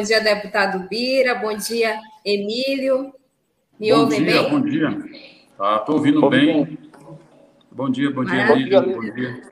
Bom 0.00 0.04
dia, 0.04 0.20
deputado 0.22 0.88
Bira. 0.88 1.34
Bom 1.34 1.54
dia, 1.54 2.00
Emílio. 2.24 3.12
Me 3.78 3.92
bom 3.92 3.98
ouvem 3.98 4.24
dia, 4.24 4.42
bem? 4.42 4.50
Bom 4.50 4.60
dia, 4.62 4.88
Estou 4.88 5.84
tá, 5.84 5.92
ouvindo 5.92 6.20
bom 6.22 6.30
bem. 6.30 6.64
Dia. 6.64 6.78
Bom 7.70 7.90
dia, 7.90 8.10
bom 8.10 8.24
dia, 8.24 8.50
Emílio. 8.50 8.80
Bom 8.80 9.00
dia. 9.14 9.42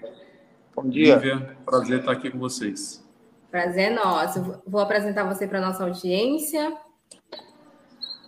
Bom 0.75 0.89
dia. 0.89 1.15
Lívia, 1.17 1.57
prazer 1.67 1.99
estar 1.99 2.13
aqui 2.13 2.31
com 2.31 2.39
vocês. 2.39 3.07
Prazer 3.51 3.93
é 3.93 3.95
nosso. 3.95 4.63
Vou 4.67 4.81
apresentar 4.81 5.25
você 5.25 5.47
para 5.47 5.59
a 5.59 5.67
nossa 5.67 5.85
audiência. 5.85 6.75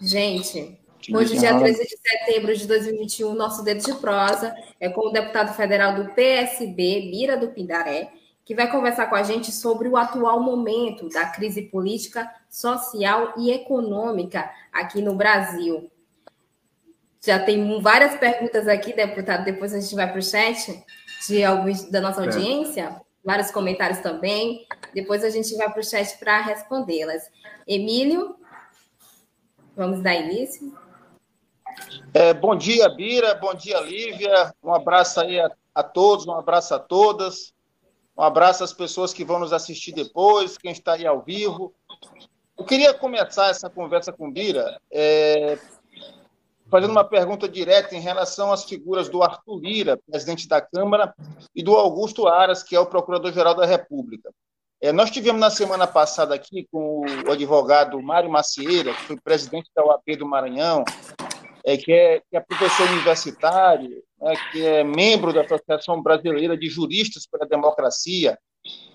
Gente, 0.02 0.78
hoje, 1.14 1.38
dia 1.38 1.58
13 1.58 1.82
de 1.82 1.96
setembro 1.96 2.54
de 2.54 2.68
2021, 2.68 3.34
nosso 3.34 3.64
dedo 3.64 3.82
de 3.82 3.94
prosa 3.94 4.54
é 4.78 4.90
com 4.90 5.08
o 5.08 5.10
deputado 5.10 5.56
federal 5.56 5.94
do 5.94 6.12
PSB, 6.12 7.08
Bira 7.10 7.38
do 7.38 7.48
Pindaré, 7.48 8.12
que 8.50 8.54
vai 8.56 8.68
conversar 8.68 9.06
com 9.06 9.14
a 9.14 9.22
gente 9.22 9.52
sobre 9.52 9.86
o 9.86 9.96
atual 9.96 10.40
momento 10.40 11.08
da 11.08 11.24
crise 11.24 11.62
política, 11.62 12.28
social 12.48 13.32
e 13.36 13.52
econômica 13.52 14.50
aqui 14.72 15.00
no 15.00 15.14
Brasil. 15.14 15.88
Já 17.24 17.38
tem 17.38 17.80
várias 17.80 18.18
perguntas 18.18 18.66
aqui, 18.66 18.92
deputado, 18.92 19.44
depois 19.44 19.72
a 19.72 19.78
gente 19.78 19.94
vai 19.94 20.10
para 20.10 20.18
o 20.18 20.22
chat 20.22 20.84
de 21.28 21.44
alguns 21.44 21.84
da 21.92 22.00
nossa 22.00 22.22
audiência, 22.22 23.00
vários 23.24 23.52
comentários 23.52 24.00
também. 24.00 24.66
Depois 24.92 25.22
a 25.22 25.30
gente 25.30 25.54
vai 25.54 25.70
para 25.70 25.80
o 25.80 25.84
chat 25.84 26.18
para 26.18 26.40
respondê-las. 26.40 27.30
Emílio, 27.68 28.34
vamos 29.76 30.02
dar 30.02 30.16
início. 30.16 30.76
É, 32.12 32.34
bom 32.34 32.56
dia, 32.56 32.88
Bira, 32.88 33.32
bom 33.36 33.54
dia, 33.54 33.78
Lívia. 33.78 34.52
Um 34.60 34.74
abraço 34.74 35.20
aí 35.20 35.38
a, 35.38 35.52
a 35.72 35.84
todos, 35.84 36.26
um 36.26 36.34
abraço 36.34 36.74
a 36.74 36.80
todas. 36.80 37.54
Um 38.20 38.22
abraço 38.22 38.62
às 38.62 38.74
pessoas 38.74 39.14
que 39.14 39.24
vão 39.24 39.38
nos 39.38 39.50
assistir 39.50 39.92
depois, 39.92 40.58
quem 40.58 40.72
está 40.72 40.92
aí 40.92 41.06
ao 41.06 41.22
vivo. 41.22 41.72
Eu 42.58 42.66
queria 42.66 42.92
começar 42.92 43.48
essa 43.48 43.70
conversa 43.70 44.12
com 44.12 44.30
Bira 44.30 44.78
é, 44.92 45.58
fazendo 46.68 46.90
uma 46.90 47.02
pergunta 47.02 47.48
direta 47.48 47.96
em 47.96 48.00
relação 48.00 48.52
às 48.52 48.64
figuras 48.64 49.08
do 49.08 49.22
Arthur 49.22 49.58
Lira, 49.58 49.96
presidente 49.96 50.46
da 50.46 50.60
Câmara, 50.60 51.14
e 51.56 51.62
do 51.62 51.74
Augusto 51.74 52.28
Aras, 52.28 52.62
que 52.62 52.76
é 52.76 52.78
o 52.78 52.84
procurador-geral 52.84 53.54
da 53.54 53.64
República. 53.64 54.30
É, 54.82 54.92
nós 54.92 55.10
tivemos 55.10 55.40
na 55.40 55.48
semana 55.48 55.86
passada 55.86 56.34
aqui 56.34 56.68
com 56.70 57.00
o 57.26 57.32
advogado 57.32 58.02
Mário 58.02 58.30
Macieira, 58.30 58.92
que 58.92 59.02
foi 59.04 59.16
presidente 59.16 59.70
da 59.74 59.82
UAP 59.82 60.16
do 60.16 60.26
Maranhão, 60.26 60.84
é, 61.64 61.76
que, 61.76 61.92
é, 61.92 62.20
que 62.20 62.36
é 62.36 62.40
professor 62.40 62.88
universitário, 62.90 64.02
né, 64.20 64.34
que 64.50 64.64
é 64.64 64.84
membro 64.84 65.32
da 65.32 65.42
Associação 65.42 66.02
Brasileira 66.02 66.56
de 66.56 66.68
Juristas 66.68 67.26
pela 67.26 67.46
Democracia, 67.46 68.38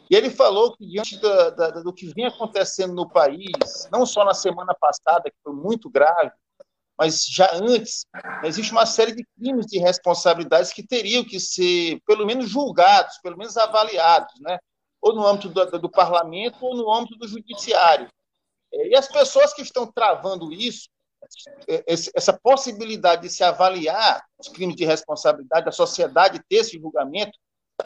e 0.10 0.16
ele 0.16 0.30
falou 0.30 0.76
que, 0.76 0.86
diante 0.86 1.20
da, 1.20 1.50
da, 1.50 1.70
do 1.82 1.94
que 1.94 2.14
vinha 2.14 2.28
acontecendo 2.28 2.94
no 2.94 3.10
país, 3.10 3.90
não 3.92 4.06
só 4.06 4.24
na 4.24 4.34
semana 4.34 4.76
passada, 4.80 5.32
que 5.32 5.38
foi 5.44 5.54
muito 5.54 5.90
grave, 5.90 6.32
mas 6.98 7.26
já 7.26 7.50
antes, 7.56 8.06
existe 8.44 8.72
uma 8.72 8.86
série 8.86 9.14
de 9.14 9.26
crimes 9.36 9.66
de 9.66 9.80
responsabilidades 9.80 10.72
que 10.72 10.86
teriam 10.86 11.26
que 11.26 11.40
ser, 11.40 12.00
pelo 12.06 12.26
menos, 12.26 12.50
julgados, 12.50 13.18
pelo 13.22 13.38
menos 13.38 13.58
avaliados, 13.58 14.34
né? 14.40 14.58
ou 15.02 15.14
no 15.14 15.26
âmbito 15.26 15.50
do, 15.50 15.80
do 15.80 15.90
parlamento 15.90 16.58
ou 16.62 16.76
no 16.76 16.92
âmbito 16.92 17.18
do 17.18 17.28
judiciário. 17.28 18.08
E 18.72 18.96
as 18.96 19.08
pessoas 19.08 19.54
que 19.54 19.62
estão 19.62 19.92
travando 19.92 20.52
isso 20.52 20.90
essa 21.88 22.34
possibilidade 22.34 23.24
de 23.24 23.30
se 23.30 23.44
avaliar 23.44 24.24
os 24.38 24.48
crimes 24.48 24.76
de 24.76 24.86
responsabilidade 24.86 25.66
da 25.66 25.72
sociedade 25.72 26.42
ter 26.50 26.58
esse 26.58 26.80
julgamento 26.80 27.38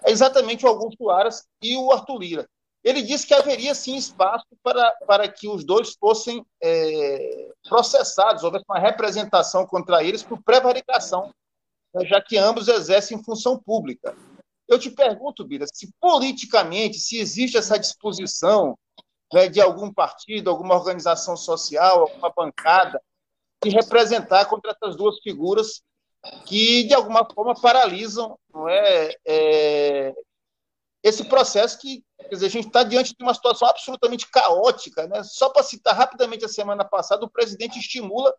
é 0.04 0.12
exatamente 0.12 0.66
o 0.66 0.70
Augusto 0.70 1.10
Aras 1.10 1.46
e 1.62 1.76
o 1.76 1.92
Arthur 1.92 2.20
Lira. 2.20 2.50
Ele 2.84 3.02
disse 3.02 3.28
que 3.28 3.34
haveria 3.34 3.76
sim 3.76 3.96
espaço 3.96 4.48
para, 4.64 4.92
para 5.06 5.28
que 5.28 5.50
os 5.50 5.66
dois 5.66 5.96
fossem 6.00 6.46
é, 6.62 7.50
processados, 7.68 8.44
houvesse 8.44 8.64
uma 8.70 8.80
representação 8.80 9.66
contra 9.66 10.04
eles 10.04 10.24
por 10.24 10.42
prevaricação, 10.42 11.34
né, 11.94 12.06
já 12.06 12.22
que 12.22 12.38
ambos 12.38 12.68
exercem 12.68 13.22
função 13.24 13.60
pública. 13.60 14.16
Eu 14.68 14.80
te 14.80 14.90
pergunto, 14.92 15.44
Bira, 15.44 15.66
se 15.74 15.92
politicamente, 16.00 17.00
se 17.00 17.18
existe 17.18 17.58
essa 17.58 17.78
disposição 17.78 18.78
né, 19.34 19.50
de 19.50 19.60
algum 19.60 19.92
partido, 19.92 20.50
alguma 20.50 20.76
organização 20.76 21.36
social, 21.36 22.02
alguma 22.02 22.32
bancada, 22.32 23.02
de 23.64 23.70
representar 23.70 24.46
contra 24.46 24.72
essas 24.72 24.96
duas 24.96 25.20
figuras 25.20 25.82
que, 26.46 26.84
de 26.84 26.94
alguma 26.94 27.26
forma, 27.26 27.60
paralisam 27.60 28.38
não 28.54 28.68
é, 28.68 29.16
é 29.26 30.14
esse 31.04 31.24
processo 31.26 31.80
que 31.80 32.04
quer 32.18 32.36
dizer, 32.36 32.46
a 32.48 32.50
gente 32.50 32.68
está 32.68 32.84
diante 32.84 33.16
de 33.16 33.24
uma 33.24 33.34
situação 33.34 33.68
absolutamente 33.68 34.30
caótica. 34.30 35.08
Né? 35.08 35.24
Só 35.24 35.50
para 35.50 35.64
citar 35.64 35.96
rapidamente 35.96 36.46
a 36.46 36.50
semana 36.50 36.84
passada, 36.84 37.26
o 37.26 37.30
presidente 37.30 37.80
estimula 37.80 38.34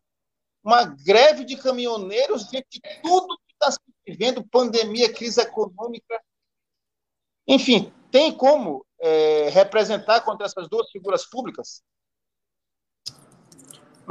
uma 0.62 0.84
greve 0.84 1.44
de 1.44 1.56
caminhoneiros 1.56 2.48
diante 2.48 2.69
de 2.72 2.81
tudo 3.02 3.38
que 3.47 3.52
está 3.54 3.72
se 3.72 3.78
vivendo, 4.06 4.47
pandemia, 4.47 5.12
crise 5.12 5.41
econômica. 5.41 6.20
Enfim, 7.47 7.92
tem 8.10 8.32
como 8.37 8.84
é, 9.00 9.48
representar 9.48 10.20
contra 10.20 10.47
essas 10.47 10.69
duas 10.69 10.91
figuras 10.91 11.25
públicas? 11.28 11.82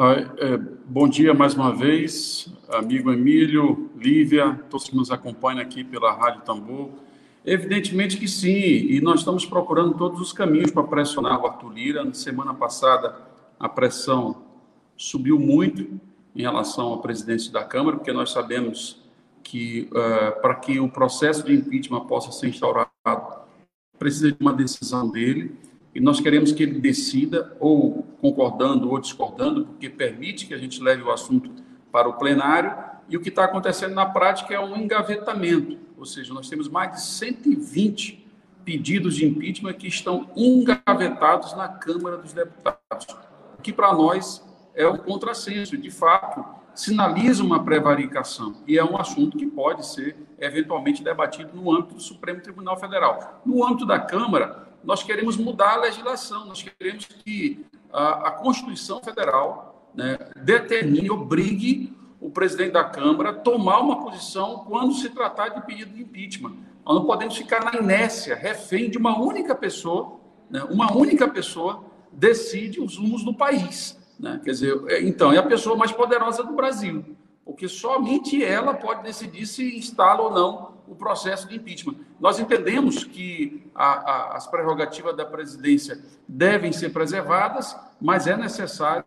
É, 0.02 0.56
bom 0.86 1.10
dia 1.10 1.34
mais 1.34 1.56
uma 1.56 1.76
vez, 1.76 2.48
amigo 2.70 3.12
Emílio, 3.12 3.92
Lívia, 3.98 4.58
todos 4.70 4.88
que 4.88 4.96
nos 4.96 5.12
acompanham 5.12 5.60
aqui 5.60 5.84
pela 5.84 6.14
Rádio 6.14 6.40
Tambor. 6.44 6.92
Evidentemente 7.46 8.16
que 8.16 8.26
sim, 8.26 8.50
e 8.50 9.02
nós 9.02 9.20
estamos 9.20 9.46
procurando 9.46 9.94
todos 9.96 10.22
os 10.22 10.32
caminhos 10.32 10.72
para 10.72 10.84
pressionar 10.84 11.42
o 11.42 11.46
Arthur 11.46 11.74
Lira. 11.74 12.06
Na 12.06 12.14
semana 12.14 12.54
passada, 12.54 13.14
a 13.60 13.68
pressão 13.68 14.38
subiu 14.96 15.38
muito 15.38 16.00
em 16.34 16.44
relação 16.44 16.94
à 16.94 17.00
presidência 17.00 17.52
da 17.52 17.66
Câmara, 17.66 17.98
porque 17.98 18.14
nós 18.14 18.32
sabemos 18.32 19.04
que 19.44 19.90
uh, 19.92 20.42
para 20.42 20.56
que 20.56 20.80
o 20.80 20.88
processo 20.88 21.44
de 21.44 21.54
impeachment 21.54 22.06
possa 22.06 22.32
ser 22.32 22.48
instaurado, 22.48 22.90
precisa 23.98 24.32
de 24.32 24.38
uma 24.40 24.54
decisão 24.54 25.10
dele 25.10 25.58
e 25.94 26.00
nós 26.00 26.22
queremos 26.22 26.54
que 26.54 26.64
ele 26.64 26.80
decida, 26.80 27.54
ou 27.60 28.06
concordando 28.22 28.90
ou 28.90 29.00
discordando, 29.00 29.66
porque 29.66 29.90
permite 29.90 30.46
que 30.46 30.54
a 30.54 30.58
gente 30.58 30.82
leve 30.82 31.02
o 31.02 31.12
assunto 31.12 31.52
para 31.92 32.08
o 32.08 32.14
plenário, 32.14 32.74
e 33.10 33.18
o 33.18 33.22
que 33.22 33.30
está 33.30 33.46
acontecendo 33.46 33.96
na 33.96 34.06
prática 34.06 34.54
é 34.54 34.60
um 34.60 34.78
engavetamento, 34.78 35.78
ou 35.98 36.06
seja, 36.06 36.34
nós 36.34 36.48
temos 36.48 36.70
mais 36.70 36.92
de 36.92 37.02
120 37.02 38.28
pedidos 38.64 39.16
de 39.16 39.26
impeachment 39.26 39.74
que 39.74 39.88
estão 39.88 40.30
engavetados 40.36 41.56
na 41.56 41.68
Câmara 41.68 42.18
dos 42.18 42.34
Deputados, 42.34 43.08
o 43.58 43.62
que 43.62 43.74
para 43.74 43.92
nós 43.94 44.48
é 44.76 44.88
um 44.88 44.98
contrassenso, 44.98 45.76
de 45.76 45.90
fato, 45.90 46.46
sinaliza 46.76 47.44
uma 47.44 47.64
prevaricação, 47.64 48.58
e 48.68 48.78
é 48.78 48.84
um 48.84 48.96
assunto 48.98 49.38
que 49.38 49.48
pode 49.48 49.86
ser 49.86 50.16
eventualmente 50.38 51.04
debatido 51.04 51.50
no 51.54 51.72
âmbito 51.76 51.96
do 51.96 52.02
Supremo 52.02 52.42
Tribunal 52.42 52.78
Federal. 52.78 53.42
No 53.46 53.66
âmbito 53.66 53.86
da 53.86 54.00
Câmara, 54.00 54.69
nós 54.84 55.04
queremos 55.04 55.38
mudar 55.38 55.74
a 55.74 55.82
legislação, 55.82 56.46
nós 56.46 56.64
queremos 56.64 57.06
que 57.06 57.66
a, 57.92 58.28
a 58.28 58.32
Constituição 58.32 59.02
Federal 59.02 59.90
né, 59.94 60.18
determine, 60.36 61.10
obrigue 61.10 61.98
o 62.20 62.30
presidente 62.30 62.72
da 62.72 62.84
Câmara 62.84 63.30
a 63.30 63.34
tomar 63.34 63.80
uma 63.80 64.04
posição 64.04 64.66
quando 64.68 64.94
se 64.94 65.10
tratar 65.10 65.50
de 65.50 65.66
pedido 65.66 65.94
de 65.94 66.02
impeachment. 66.02 66.56
Nós 66.86 66.96
não 66.96 67.06
podemos 67.06 67.36
ficar 67.38 67.64
na 67.64 67.80
inércia, 67.80 68.36
refém 68.36 68.90
de 68.90 68.98
uma 68.98 69.20
única 69.20 69.56
pessoa, 69.56 70.20
né, 70.50 70.64
uma 70.70 70.96
única 70.96 71.28
pessoa 71.28 71.84
decide 72.12 72.82
os 72.82 72.98
rumos 72.98 73.24
do 73.24 73.34
país. 73.34 73.98
Né? 74.20 74.42
Quer 74.44 74.52
dizer, 74.52 74.84
é, 74.88 75.02
então, 75.02 75.32
é 75.32 75.38
a 75.38 75.44
pessoa 75.44 75.78
mais 75.78 75.92
poderosa 75.92 76.44
do 76.44 76.54
Brasil, 76.54 77.16
porque 77.46 77.68
somente 77.68 78.44
ela 78.44 78.74
pode 78.74 79.04
decidir 79.04 79.46
se 79.46 79.78
instala 79.78 80.22
ou 80.24 80.32
não 80.32 80.69
o 80.90 80.96
processo 80.96 81.48
de 81.48 81.56
impeachment. 81.56 81.96
Nós 82.20 82.40
entendemos 82.40 83.04
que 83.04 83.70
a, 83.76 83.86
a, 83.86 84.38
as 84.38 84.48
prerrogativas 84.48 85.16
da 85.16 85.24
presidência 85.24 86.04
devem 86.28 86.72
ser 86.72 86.90
preservadas, 86.90 87.78
mas 88.02 88.26
é 88.26 88.36
necessário 88.36 89.06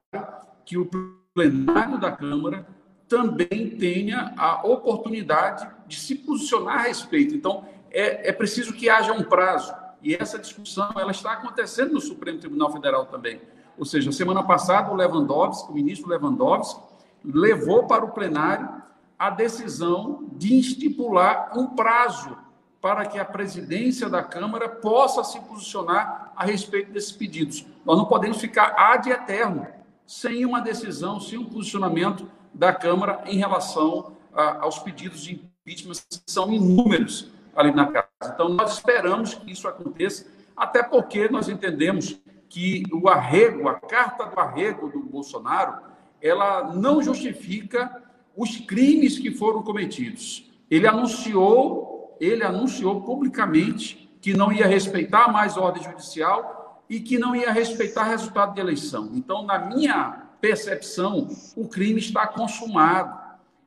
que 0.65 0.79
o 0.79 0.89
plenário 1.35 1.99
da 1.99 2.13
Câmara 2.13 2.65
também 3.09 3.77
tenha 3.77 4.33
a 4.39 4.65
oportunidade 4.67 5.69
de 5.87 5.97
se 5.97 6.15
posicionar 6.15 6.77
a 6.77 6.83
respeito. 6.83 7.35
Então, 7.35 7.65
é, 7.91 8.29
é 8.29 8.33
preciso 8.33 8.73
que 8.73 8.89
haja 8.89 9.13
um 9.13 9.25
prazo. 9.25 9.75
E 10.01 10.15
essa 10.15 10.39
discussão 10.39 10.93
ela 10.97 11.11
está 11.11 11.33
acontecendo 11.33 11.93
no 11.93 12.01
Supremo 12.01 12.39
Tribunal 12.39 12.73
Federal 12.73 13.07
também. 13.07 13.41
Ou 13.77 13.85
seja, 13.85 14.13
semana 14.13 14.43
passada 14.43 14.91
o 14.91 14.95
Lewandowski, 14.95 15.71
o 15.71 15.75
ministro 15.75 16.09
Lewandowski, 16.09 16.81
levou 17.25 17.87
para 17.87 18.05
o 18.05 18.13
plenário 18.13 18.83
a 19.23 19.31
decisão 19.31 20.25
de 20.33 20.59
estipular 20.59 21.53
um 21.55 21.77
prazo 21.77 22.37
para 22.81 23.07
que 23.07 23.21
a 23.21 23.25
presidência 23.25 24.11
da 24.11 24.21
Câmara 24.21 24.69
possa 24.69 25.23
se 25.23 25.39
posicionar 25.43 26.33
a 26.35 26.45
respeito 26.45 26.91
desses 26.91 27.13
pedidos. 27.13 27.65
Nós 27.85 27.97
não 27.97 28.07
podemos 28.07 28.41
ficar 28.41 28.75
ad 28.77 29.09
eterno 29.09 29.65
sem 30.05 30.45
uma 30.45 30.61
decisão, 30.61 31.21
sem 31.21 31.39
um 31.39 31.45
posicionamento 31.45 32.29
da 32.53 32.73
Câmara 32.73 33.23
em 33.27 33.39
relação 33.39 34.17
a, 34.35 34.65
aos 34.65 34.81
pedidos 34.81 35.23
de 35.23 35.35
impeachment, 35.35 36.03
que 36.11 36.21
são 36.27 36.53
inúmeros 36.53 37.31
ali 37.55 37.71
na 37.71 37.87
casa. 37.87 38.09
Então, 38.25 38.49
nós 38.49 38.73
esperamos 38.73 39.35
que 39.35 39.53
isso 39.53 39.69
aconteça, 39.69 40.27
até 40.57 40.83
porque 40.83 41.29
nós 41.29 41.49
entendemos 41.49 42.21
que 42.49 42.83
o 42.93 43.09
arrego, 43.09 43.69
a 43.69 43.79
carta 43.79 44.27
do 44.27 44.41
arrego 44.41 44.89
do 44.89 44.99
Bolsonaro, 44.99 45.81
ela 46.21 46.75
não 46.75 47.01
justifica 47.01 48.03
os 48.37 48.57
crimes 48.57 49.19
que 49.19 49.31
foram 49.31 49.63
cometidos. 49.63 50.51
Ele 50.71 50.87
anunciou 50.87 51.93
ele 52.23 52.45
anunciou 52.45 53.01
publicamente 53.01 54.09
que 54.21 54.33
não 54.33 54.53
ia 54.53 54.65
respeitar 54.65 55.27
mais 55.33 55.57
a 55.57 55.61
ordem 55.61 55.83
judicial 55.83 56.85
e 56.89 57.01
que 57.01 57.19
não 57.19 57.35
ia 57.35 57.51
respeitar 57.51 58.05
resultado 58.05 58.55
de 58.55 58.61
eleição. 58.61 59.11
Então, 59.13 59.43
na 59.43 59.59
minha 59.59 60.29
percepção, 60.41 61.29
o 61.57 61.67
crime 61.67 61.99
está 61.99 62.25
consumado 62.29 63.19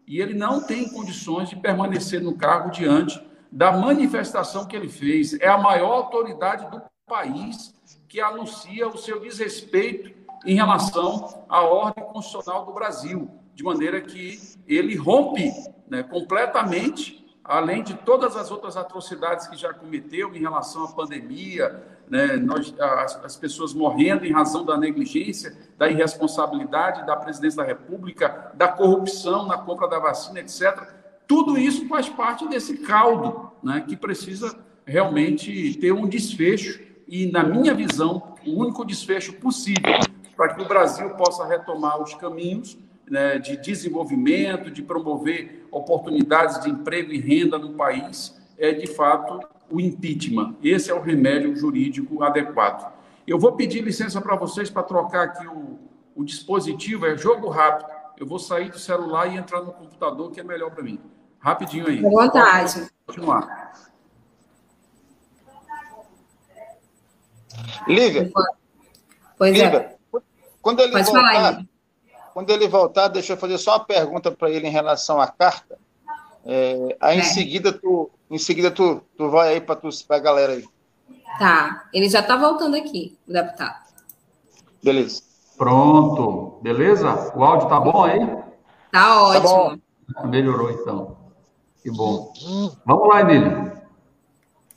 e 0.07 0.21
ele 0.21 0.33
não 0.33 0.61
tem 0.61 0.87
condições 0.87 1.49
de 1.49 1.57
permanecer 1.57 2.21
no 2.21 2.37
cargo 2.37 2.71
diante 2.71 3.21
da 3.51 3.73
manifestação 3.73 4.65
que 4.65 4.75
ele 4.75 4.87
fez. 4.87 5.33
É 5.41 5.49
a 5.49 5.57
maior 5.57 5.91
autoridade 5.91 6.71
do 6.71 6.81
país 7.05 7.75
que 8.07 8.21
anuncia 8.21 8.87
o 8.87 8.97
seu 8.97 9.19
desrespeito 9.19 10.11
em 10.45 10.55
relação 10.55 11.43
à 11.49 11.61
ordem 11.61 12.05
constitucional 12.05 12.65
do 12.65 12.73
Brasil, 12.73 13.29
de 13.55 13.63
maneira 13.63 14.01
que 14.01 14.39
ele 14.67 14.95
rompe 14.95 15.51
né, 15.87 16.03
completamente 16.03 17.25
além 17.45 17.83
de 17.83 17.93
todas 17.93 18.35
as 18.35 18.49
outras 18.49 18.75
atrocidades 18.75 19.47
que 19.47 19.55
já 19.55 19.71
cometeu 19.71 20.35
em 20.35 20.39
relação 20.39 20.83
à 20.83 20.87
pandemia, 20.87 21.83
né, 22.09 22.37
nós, 22.37 22.73
as, 22.79 23.23
as, 23.23 23.37
pessoas 23.37 23.71
morrendo 23.71 24.25
em 24.25 24.31
razão 24.31 24.65
da 24.65 24.75
negligência, 24.75 25.55
da 25.77 25.87
irresponsabilidade 25.87 27.05
da 27.05 27.15
presidência 27.15 27.57
da 27.57 27.63
República, 27.63 28.51
da 28.55 28.67
corrupção 28.67 29.45
na 29.45 29.59
compra 29.59 29.87
da 29.87 29.99
vacina, 29.99 30.39
etc. 30.39 30.91
Tudo 31.27 31.55
isso 31.55 31.87
faz 31.87 32.09
parte 32.09 32.47
desse 32.47 32.79
caldo 32.79 33.51
né, 33.61 33.85
que 33.87 33.95
precisa 33.95 34.57
realmente 34.83 35.75
ter 35.75 35.91
um 35.91 36.07
desfecho, 36.07 36.83
e, 37.07 37.31
na 37.31 37.43
minha 37.43 37.75
visão, 37.75 38.35
o 38.43 38.59
único 38.59 38.83
desfecho 38.83 39.33
possível 39.33 39.99
para 40.35 40.55
que 40.55 40.61
o 40.63 40.67
Brasil 40.67 41.11
possa 41.11 41.45
retomar 41.45 42.01
os 42.01 42.15
caminhos 42.15 42.75
né, 43.09 43.37
de 43.37 43.57
desenvolvimento, 43.57 44.71
de 44.71 44.81
promover 44.81 45.67
oportunidades 45.71 46.61
de 46.61 46.69
emprego 46.69 47.11
e 47.11 47.19
renda 47.19 47.57
no 47.57 47.73
país, 47.73 48.35
é 48.57 48.71
de 48.71 48.87
fato 48.87 49.39
o 49.69 49.79
impeachment. 49.79 50.55
Esse 50.63 50.91
é 50.91 50.93
o 50.93 51.01
remédio 51.01 51.55
jurídico 51.55 52.23
adequado. 52.23 52.93
Eu 53.27 53.39
vou 53.39 53.53
pedir 53.53 53.81
licença 53.81 54.21
para 54.21 54.35
vocês 54.35 54.69
para 54.69 54.83
trocar 54.83 55.23
aqui 55.23 55.47
o, 55.47 55.79
o 56.15 56.23
dispositivo, 56.23 57.05
é 57.05 57.17
jogo 57.17 57.49
rápido. 57.49 57.89
Eu 58.17 58.25
vou 58.25 58.39
sair 58.39 58.69
do 58.69 58.79
celular 58.79 59.27
e 59.27 59.37
entrar 59.37 59.61
no 59.61 59.73
computador, 59.73 60.31
que 60.31 60.39
é 60.39 60.43
melhor 60.43 60.71
para 60.71 60.83
mim. 60.83 60.99
Rapidinho 61.39 61.87
aí. 61.87 62.01
Boa 62.01 62.29
tarde. 62.29 62.87
Continuar. 63.05 63.73
Lívia. 67.87 68.31
Pois 69.37 69.59
é. 69.59 69.63
Lívia, 69.65 69.77
é. 69.77 69.95
Quando 70.61 70.79
ele 70.79 70.91
Pode 70.91 71.05
voltar, 71.05 71.33
falar, 71.33 71.65
quando 72.35 72.49
ele 72.49 72.67
voltar, 72.67 73.07
deixa 73.07 73.31
eu 73.31 73.37
fazer 73.37 73.57
só 73.57 73.77
uma 73.77 73.85
pergunta 73.85 74.29
para 74.29 74.49
ele 74.49 74.67
em 74.67 74.69
relação 74.69 75.21
à 75.21 75.27
carta. 75.27 75.79
É, 76.45 76.97
aí 76.99 77.17
é. 77.17 77.21
em 77.21 77.23
seguida 77.23 77.71
tu, 77.71 78.11
em 78.29 78.37
seguida 78.37 78.69
tu, 78.69 79.01
tu 79.17 79.29
vai 79.29 79.53
aí 79.53 79.61
para 79.61 79.79
a 80.09 80.19
galera 80.19 80.51
aí. 80.51 80.65
Tá, 81.39 81.87
ele 81.93 82.09
já 82.09 82.19
está 82.19 82.35
voltando 82.35 82.75
aqui, 82.75 83.17
o 83.25 83.31
deputado. 83.31 83.85
Beleza. 84.83 85.23
Pronto, 85.57 86.59
beleza? 86.61 87.31
O 87.37 87.41
áudio 87.41 87.69
tá 87.69 87.79
bom 87.79 88.03
aí? 88.03 88.19
Tá 88.91 89.21
ótimo. 89.21 89.81
Tá 90.13 90.27
Melhorou 90.27 90.71
então. 90.71 91.15
Que 91.81 91.89
bom. 91.89 92.33
Vamos 92.85 93.07
lá, 93.07 93.21
Emílio. 93.21 93.71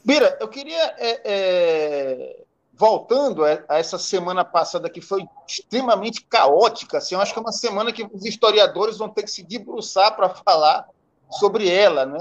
Bira, 0.04 0.38
eu 0.40 0.46
queria 0.46 0.94
é, 0.96 1.20
é 1.24 2.44
voltando 2.78 3.44
a, 3.44 3.64
essa 3.70 3.98
semana 3.98 4.44
passada 4.44 4.88
que 4.88 5.00
foi 5.00 5.26
extremamente 5.46 6.24
caótica, 6.24 6.98
assim, 6.98 7.16
eu 7.16 7.20
acho 7.20 7.32
que 7.32 7.38
é 7.38 7.42
uma 7.42 7.52
semana 7.52 7.92
que 7.92 8.08
os 8.10 8.24
historiadores 8.24 8.96
vão 8.96 9.08
ter 9.08 9.24
que 9.24 9.30
se 9.30 9.42
debruçar 9.42 10.14
para 10.14 10.28
falar 10.30 10.88
sobre 11.28 11.68
ela, 11.68 12.06
né? 12.06 12.20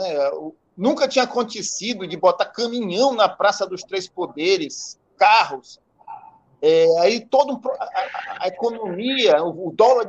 Nunca 0.75 1.07
tinha 1.07 1.25
acontecido 1.25 2.07
de 2.07 2.17
botar 2.17 2.45
caminhão 2.45 3.13
na 3.13 3.29
Praça 3.29 3.67
dos 3.67 3.83
Três 3.83 4.07
Poderes, 4.07 4.99
carros, 5.15 5.79
é, 6.59 6.87
aí 7.01 7.23
todo 7.23 7.53
um, 7.53 7.61
a, 7.79 8.45
a, 8.45 8.47
economia, 8.47 9.43
o, 9.43 9.71
dólar 9.71 10.07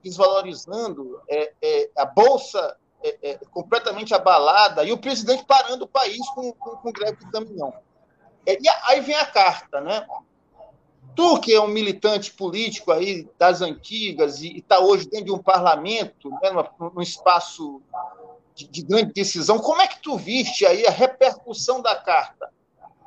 desvalorizando, 0.00 1.20
é, 1.28 1.52
é, 1.60 1.90
a 1.98 2.04
bolsa 2.04 2.76
é, 3.02 3.30
é, 3.30 3.38
completamente 3.50 4.14
abalada 4.14 4.84
e 4.84 4.92
o 4.92 4.98
presidente 4.98 5.44
parando 5.44 5.84
o 5.84 5.88
país 5.88 6.20
com, 6.30 6.52
com, 6.52 6.76
com 6.76 6.92
greve 6.92 7.16
de 7.16 7.30
caminhão. 7.32 7.74
É, 8.46 8.58
e 8.60 8.68
aí 8.84 9.00
vem 9.00 9.14
a 9.14 9.26
carta, 9.26 9.80
né? 9.80 10.06
Tu, 11.14 11.40
que 11.40 11.52
é 11.52 11.60
um 11.60 11.68
militante 11.68 12.32
político 12.32 12.90
aí 12.90 13.28
das 13.38 13.60
antigas 13.60 14.40
e 14.42 14.58
está 14.58 14.80
hoje 14.80 15.06
dentro 15.06 15.26
de 15.26 15.32
um 15.32 15.38
parlamento, 15.38 16.30
né, 16.30 16.50
num 16.80 17.02
espaço 17.02 17.82
de, 18.54 18.66
de, 18.66 18.82
grande 18.82 19.12
decisão, 19.12 19.58
como 19.58 19.82
é 19.82 19.86
que 19.86 20.00
tu 20.00 20.16
viste 20.16 20.64
aí 20.64 20.86
a 20.86 20.90
repercussão 20.90 21.82
da 21.82 21.94
carta? 21.94 22.50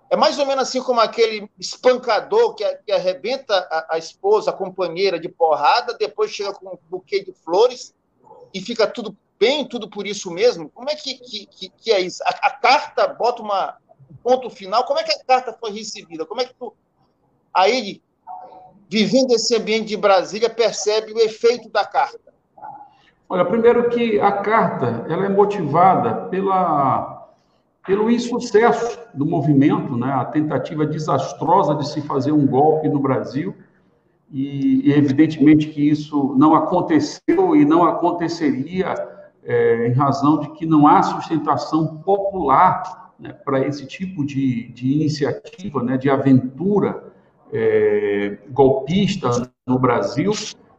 É 0.07 0.15
mais 0.15 0.37
ou 0.37 0.45
menos 0.45 0.67
assim 0.67 0.83
como 0.83 0.99
aquele 0.99 1.49
espancador 1.59 2.53
que, 2.53 2.63
que 2.85 2.91
arrebenta 2.91 3.55
a, 3.71 3.95
a 3.95 3.97
esposa, 3.97 4.51
a 4.51 4.53
companheira 4.53 5.19
de 5.19 5.27
porrada, 5.27 5.95
depois 5.97 6.31
chega 6.31 6.53
com 6.53 6.69
um 6.69 6.77
buquê 6.87 7.23
de 7.23 7.33
flores 7.33 7.93
e 8.53 8.61
fica 8.61 8.85
tudo 8.85 9.17
bem, 9.39 9.67
tudo 9.67 9.89
por 9.89 10.05
isso 10.05 10.29
mesmo? 10.29 10.69
Como 10.69 10.89
é 10.89 10.95
que, 10.95 11.15
que, 11.15 11.69
que 11.69 11.91
é 11.91 11.99
isso? 11.99 12.23
A, 12.23 12.29
a 12.29 12.51
carta 12.51 13.07
bota 13.07 13.41
uma, 13.41 13.77
ponto 14.25 14.49
final, 14.49 14.83
como 14.85 14.99
é 14.99 15.03
que 15.03 15.11
a 15.11 15.23
carta 15.23 15.53
foi 15.53 15.69
recebida? 15.69 16.25
Como 16.25 16.41
é 16.41 16.45
que 16.45 16.55
tu, 16.55 16.73
aí, 17.53 18.01
vivendo 18.89 19.31
esse 19.35 19.55
ambiente 19.55 19.89
de 19.89 19.97
Brasília, 19.97 20.49
percebe 20.49 21.13
o 21.13 21.19
efeito 21.19 21.69
da 21.69 21.85
carta? 21.85 22.33
Olha, 23.29 23.45
primeiro 23.45 23.87
que 23.89 24.19
a 24.19 24.31
carta 24.31 25.05
ela 25.07 25.27
é 25.27 25.29
motivada 25.29 26.27
pela, 26.29 27.29
pelo 27.85 28.09
insucesso 28.09 28.99
do 29.13 29.27
movimento, 29.27 29.95
né? 29.95 30.11
a 30.11 30.25
tentativa 30.25 30.87
desastrosa 30.87 31.75
de 31.75 31.87
se 31.87 32.01
fazer 32.01 32.31
um 32.31 32.47
golpe 32.47 32.89
no 32.89 32.99
Brasil, 32.99 33.55
e, 34.31 34.89
e 34.89 34.91
evidentemente 34.91 35.67
que 35.67 35.87
isso 35.87 36.33
não 36.35 36.55
aconteceu 36.55 37.55
e 37.55 37.63
não 37.63 37.83
aconteceria 37.83 38.95
é, 39.43 39.87
em 39.87 39.93
razão 39.93 40.39
de 40.39 40.49
que 40.53 40.65
não 40.65 40.87
há 40.87 41.03
sustentação 41.03 41.97
popular 41.97 43.04
né, 43.19 43.33
para 43.33 43.65
esse 43.65 43.85
tipo 43.85 44.25
de, 44.25 44.69
de 44.69 44.91
iniciativa, 44.91 45.81
né, 45.83 45.97
de 45.97 46.09
aventura 46.09 47.13
é, 47.51 48.37
golpista 48.49 49.49
no 49.65 49.79
Brasil, 49.79 50.31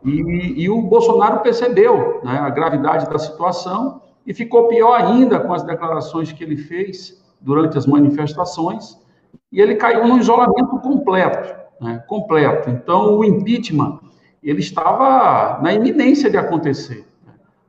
e, 0.05 0.63
e, 0.63 0.71
o 0.71 0.83
Bolsonaro 0.83 1.41
percebeu 1.41 2.21
né, 2.23 2.39
a 2.39 2.51
gravidade 2.51 3.11
da 3.11 3.19
situação 3.19 4.03
e 4.27 4.33
ficou 4.33 4.69
pior 4.69 4.95
ainda 4.95 5.41
com 5.41 5.53
as 5.53 5.65
declarações 5.65 6.31
que 6.31 6.45
ele 6.45 6.57
fez 6.57 7.25
durante 7.41 7.77
as 7.77 7.87
manifestações, 7.87 9.01
e 9.51 9.61
ele 9.61 9.77
caiu 9.77 10.07
num 10.07 10.19
isolamento 10.19 10.79
completo, 10.81 11.55
né, 11.81 12.05
completo. 12.07 12.71
Então, 12.71 13.17
o 13.17 13.25
impeachment 13.25 14.01
ele 14.43 14.61
estava 14.61 15.61
na 15.61 15.73
iminência 15.73 16.31
de 16.31 16.37
acontecer. 16.37 17.07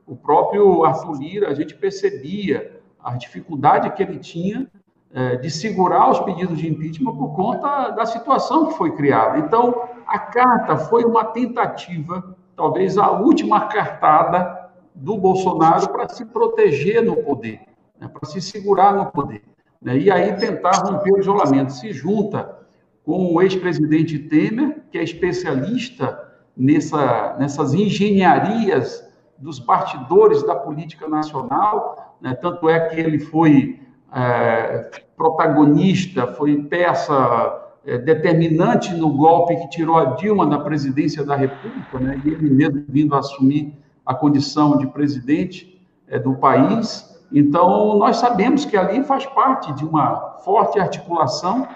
O 0.06 0.16
próprio 0.16 0.86
Arthur 0.86 1.20
Lira, 1.20 1.50
a 1.50 1.54
gente 1.54 1.76
percebia 1.76 2.77
a 3.08 3.16
dificuldade 3.16 3.90
que 3.92 4.04
ele 4.04 4.20
tinha 4.20 4.68
é, 5.14 5.38
de 5.38 5.50
segurar 5.50 6.12
os 6.12 6.20
pedidos 6.20 6.58
de 6.58 6.68
impeachment 6.68 7.16
por 7.16 7.34
conta 7.34 7.90
da 7.92 8.06
situação 8.06 8.66
que 8.66 8.74
foi 8.74 8.94
criada. 8.96 9.38
Então, 9.38 9.84
a 10.06 10.20
carta 10.20 10.76
foi 10.76 11.06
uma 11.06 11.24
tentativa, 11.24 12.36
talvez 12.54 12.98
a 12.98 13.10
última 13.12 13.62
cartada 13.68 14.70
do 14.94 15.18
Bolsonaro 15.18 15.90
para 15.90 16.10
se 16.10 16.26
proteger 16.26 17.02
no 17.02 17.16
poder, 17.24 17.62
né, 17.98 18.10
para 18.10 18.28
se 18.28 18.42
segurar 18.42 18.94
no 18.94 19.06
poder. 19.06 19.42
Né, 19.82 19.98
e 19.98 20.12
aí 20.12 20.36
tentar 20.36 20.76
romper 20.84 21.14
o 21.14 21.20
isolamento. 21.20 21.72
Se 21.72 21.94
junta 21.94 22.58
com 23.06 23.34
o 23.34 23.42
ex-presidente 23.42 24.20
Temer, 24.20 24.82
que 24.92 24.98
é 24.98 25.04
especialista 25.04 26.20
nessa, 26.58 27.38
nessas 27.40 27.74
engenharias 27.74 29.07
dos 29.40 29.60
bastidores 29.60 30.44
da 30.44 30.56
política 30.56 31.08
nacional, 31.08 32.16
né? 32.22 32.34
tanto 32.36 32.68
é 32.70 32.80
que 32.88 33.00
ele 33.00 33.20
foi 33.20 33.80
é, 34.14 34.90
protagonista, 35.16 36.28
foi 36.28 36.64
peça 36.64 37.68
é, 37.86 37.98
determinante 37.98 38.94
no 38.94 39.10
golpe 39.12 39.56
que 39.56 39.70
tirou 39.70 39.98
a 39.98 40.06
Dilma 40.16 40.46
da 40.46 40.60
presidência 40.60 41.24
da 41.24 41.36
República, 41.36 42.00
né, 42.00 42.22
e 42.24 42.30
ele 42.30 42.50
mesmo 42.50 42.84
vindo 42.90 43.16
assumir 43.16 43.74
a 44.06 44.14
condição 44.14 44.78
de 44.78 44.88
presidente 44.88 45.82
é, 46.08 46.20
do 46.20 46.36
país. 46.36 47.18
Então, 47.32 47.98
nós 47.98 48.18
sabemos 48.18 48.66
que 48.66 48.78
ali 48.78 49.04
faz 49.04 49.26
parte 49.26 49.72
de 49.74 49.86
uma 49.86 50.38
forte 50.44 50.80
articulação 50.80 51.68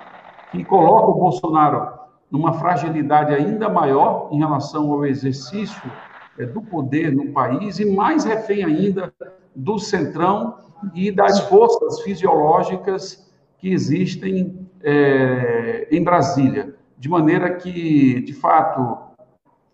que 0.51 0.63
coloca 0.63 1.11
o 1.11 1.15
Bolsonaro 1.15 1.93
numa 2.29 2.53
fragilidade 2.53 3.33
ainda 3.33 3.67
maior 3.69 4.29
em 4.31 4.37
relação 4.37 4.91
ao 4.91 5.05
exercício 5.05 5.91
do 6.53 6.61
poder 6.61 7.13
no 7.13 7.31
país 7.31 7.79
e 7.79 7.85
mais 7.85 8.23
refém 8.23 8.63
ainda 8.63 9.13
do 9.55 9.77
centrão 9.77 10.57
e 10.93 11.11
das 11.11 11.39
forças 11.41 12.01
fisiológicas 12.01 13.31
que 13.57 13.71
existem 13.71 14.67
é, 14.83 15.87
em 15.91 16.03
Brasília. 16.03 16.75
De 16.97 17.09
maneira 17.09 17.55
que, 17.55 18.21
de 18.21 18.33
fato, 18.33 18.97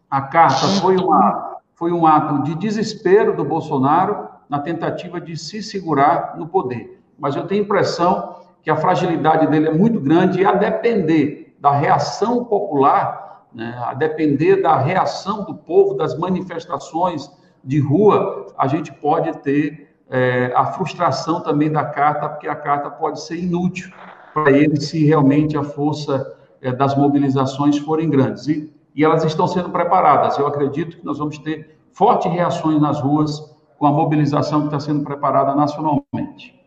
a 0.10 0.22
carta 0.22 0.68
foi, 0.82 0.98
uma, 0.98 1.58
foi 1.76 1.92
um 1.92 2.06
ato 2.06 2.44
de 2.44 2.56
desespero 2.56 3.36
do 3.36 3.44
Bolsonaro 3.44 4.28
na 4.50 4.60
tentativa 4.60 5.20
de 5.20 5.36
se 5.38 5.62
segurar 5.62 6.38
no 6.38 6.48
poder. 6.48 7.02
Mas 7.18 7.36
eu 7.36 7.46
tenho 7.48 7.62
a 7.62 7.66
impressão 7.66 8.38
que 8.62 8.70
a 8.70 8.76
fragilidade 8.76 9.48
dele 9.48 9.68
é 9.68 9.74
muito 9.74 10.00
grande 10.00 10.42
e 10.42 10.46
a 10.46 10.54
depender 10.54 11.56
da 11.60 11.72
reação 11.72 12.46
popular, 12.46 13.27
né, 13.54 13.78
a 13.86 13.94
depender 13.94 14.62
da 14.62 14.78
reação 14.78 15.44
do 15.44 15.56
povo, 15.56 15.96
das 15.96 16.18
manifestações 16.18 17.32
de 17.64 17.80
rua, 17.80 18.48
a 18.58 18.68
gente 18.68 18.94
pode 18.94 19.32
ter 19.40 19.96
é, 20.10 20.54
a 20.56 20.66
frustração 20.66 21.42
também 21.42 21.72
da 21.72 21.84
carta, 21.84 22.30
porque 22.30 22.48
a 22.48 22.56
carta 22.56 22.90
pode 22.90 23.22
ser 23.22 23.38
inútil 23.38 23.92
para 24.34 24.52
ele 24.52 24.80
se 24.80 25.04
realmente 25.06 25.58
a 25.58 25.64
força 25.64 26.36
é, 26.62 26.72
das 26.72 26.96
mobilizações 26.96 27.78
forem 27.78 28.10
grandes. 28.10 28.48
E, 28.48 28.74
e 28.96 29.04
elas 29.04 29.24
estão 29.24 29.48
sendo 29.48 29.70
preparadas. 29.70 30.38
Eu 30.38 30.48
acredito 30.48 30.98
que 30.98 31.06
nós 31.06 31.18
vamos 31.18 31.38
ter 31.38 31.78
fortes 31.92 32.32
reações 32.32 32.80
nas 32.82 33.00
ruas 33.02 33.56
com 33.78 33.86
a 33.86 33.92
mobilização 33.92 34.62
que 34.62 34.68
está 34.68 34.80
sendo 34.80 35.04
preparada 35.04 35.54
nacionalmente. 35.54 36.58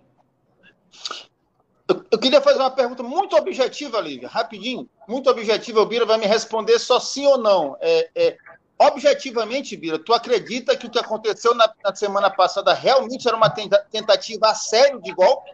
Eu, 1.90 2.04
eu 2.08 2.18
queria 2.20 2.40
fazer 2.40 2.60
uma 2.60 2.70
pergunta 2.70 3.02
muito 3.02 3.34
objetiva, 3.34 4.00
Lívia, 4.00 4.28
rapidinho, 4.28 4.88
muito 5.08 5.28
objetiva. 5.28 5.80
O 5.80 5.86
Bira 5.86 6.06
vai 6.06 6.18
me 6.18 6.26
responder 6.26 6.78
só 6.78 7.00
sim 7.00 7.26
ou 7.26 7.36
não. 7.36 7.76
É, 7.80 8.08
é, 8.14 8.36
objetivamente, 8.78 9.76
Bira, 9.76 9.98
tu 9.98 10.14
acredita 10.14 10.76
que 10.76 10.86
o 10.86 10.90
que 10.90 11.00
aconteceu 11.00 11.52
na, 11.52 11.68
na 11.82 11.92
semana 11.92 12.30
passada 12.30 12.72
realmente 12.72 13.26
era 13.26 13.36
uma 13.36 13.50
tentativa 13.50 14.50
a 14.50 14.54
sério 14.54 15.02
de 15.02 15.12
golpe? 15.12 15.50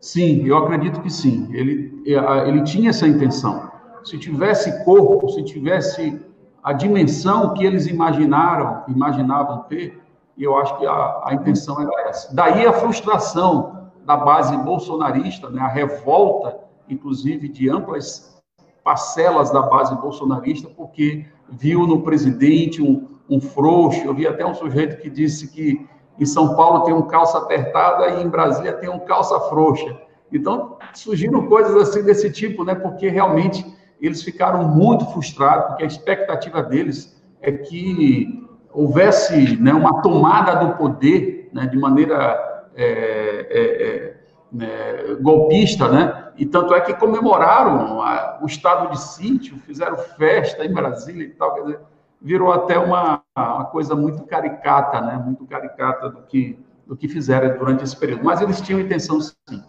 Sim, 0.00 0.44
eu 0.44 0.56
acredito 0.58 1.00
que 1.00 1.10
sim. 1.10 1.48
Ele, 1.52 2.02
ele 2.04 2.64
tinha 2.64 2.90
essa 2.90 3.06
intenção. 3.06 3.70
Se 4.04 4.18
tivesse 4.18 4.84
corpo, 4.84 5.28
se 5.28 5.44
tivesse 5.44 6.20
a 6.60 6.72
dimensão 6.72 7.54
que 7.54 7.64
eles 7.64 7.86
imaginaram, 7.86 8.82
imaginavam 8.88 9.62
ter, 9.68 10.02
eu 10.36 10.58
acho 10.58 10.76
que 10.76 10.86
a, 10.86 11.22
a 11.24 11.34
intenção 11.34 11.80
era 11.80 12.08
essa. 12.08 12.34
Daí 12.34 12.66
a 12.66 12.72
frustração 12.72 13.75
da 14.06 14.16
base 14.16 14.56
bolsonarista, 14.58 15.50
né, 15.50 15.60
a 15.60 15.68
revolta, 15.68 16.58
inclusive, 16.88 17.48
de 17.48 17.68
amplas 17.68 18.40
parcelas 18.84 19.50
da 19.50 19.62
base 19.62 19.94
bolsonarista, 19.96 20.68
porque 20.68 21.26
viu 21.48 21.86
no 21.88 22.02
presidente 22.02 22.80
um, 22.80 23.08
um 23.28 23.40
frouxo. 23.40 24.00
Eu 24.04 24.14
vi 24.14 24.26
até 24.26 24.46
um 24.46 24.54
sujeito 24.54 25.02
que 25.02 25.10
disse 25.10 25.48
que 25.48 25.84
em 26.18 26.24
São 26.24 26.54
Paulo 26.54 26.84
tem 26.84 26.94
um 26.94 27.02
calça 27.02 27.38
apertada 27.38 28.08
e 28.10 28.22
em 28.22 28.28
Brasília 28.28 28.74
tem 28.74 28.88
um 28.88 29.00
calça 29.00 29.38
frouxa. 29.48 30.00
Então, 30.32 30.76
surgiram 30.94 31.48
coisas 31.48 31.74
assim 31.76 32.04
desse 32.04 32.30
tipo, 32.30 32.64
né? 32.64 32.76
Porque 32.76 33.08
realmente 33.08 33.66
eles 34.00 34.22
ficaram 34.22 34.68
muito 34.68 35.04
frustrados, 35.06 35.66
porque 35.66 35.82
a 35.82 35.86
expectativa 35.86 36.62
deles 36.62 37.20
é 37.42 37.50
que 37.50 38.46
houvesse 38.72 39.56
né, 39.56 39.72
uma 39.72 40.00
tomada 40.02 40.64
do 40.64 40.76
poder 40.76 41.50
né, 41.52 41.66
de 41.66 41.78
maneira 41.78 42.45
é, 42.76 43.46
é, 43.50 43.86
é, 43.86 44.16
né, 44.52 45.16
golpista, 45.20 45.88
né? 45.88 46.32
E 46.36 46.46
tanto 46.46 46.74
é 46.74 46.80
que 46.80 46.94
comemoraram 46.94 48.02
a, 48.02 48.38
o 48.42 48.46
estado 48.46 48.90
de 48.90 49.00
sítio, 49.00 49.58
fizeram 49.66 49.96
festa 49.96 50.64
em 50.64 50.72
Brasília 50.72 51.24
e 51.24 51.30
tal, 51.30 51.54
quer 51.54 51.62
dizer, 51.62 51.80
virou 52.20 52.52
até 52.52 52.78
uma, 52.78 53.22
uma 53.36 53.64
coisa 53.64 53.94
muito 53.94 54.22
caricata, 54.24 55.00
né? 55.00 55.16
Muito 55.16 55.44
caricata 55.46 56.10
do 56.10 56.22
que 56.22 56.58
do 56.86 56.96
que 56.96 57.08
fizeram 57.08 57.58
durante 57.58 57.82
esse 57.82 57.96
período. 57.96 58.24
Mas 58.24 58.40
eles 58.40 58.60
tinham 58.60 58.80
intenção 58.80 59.20
sim. 59.20 59.62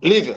Lívia. 0.00 0.36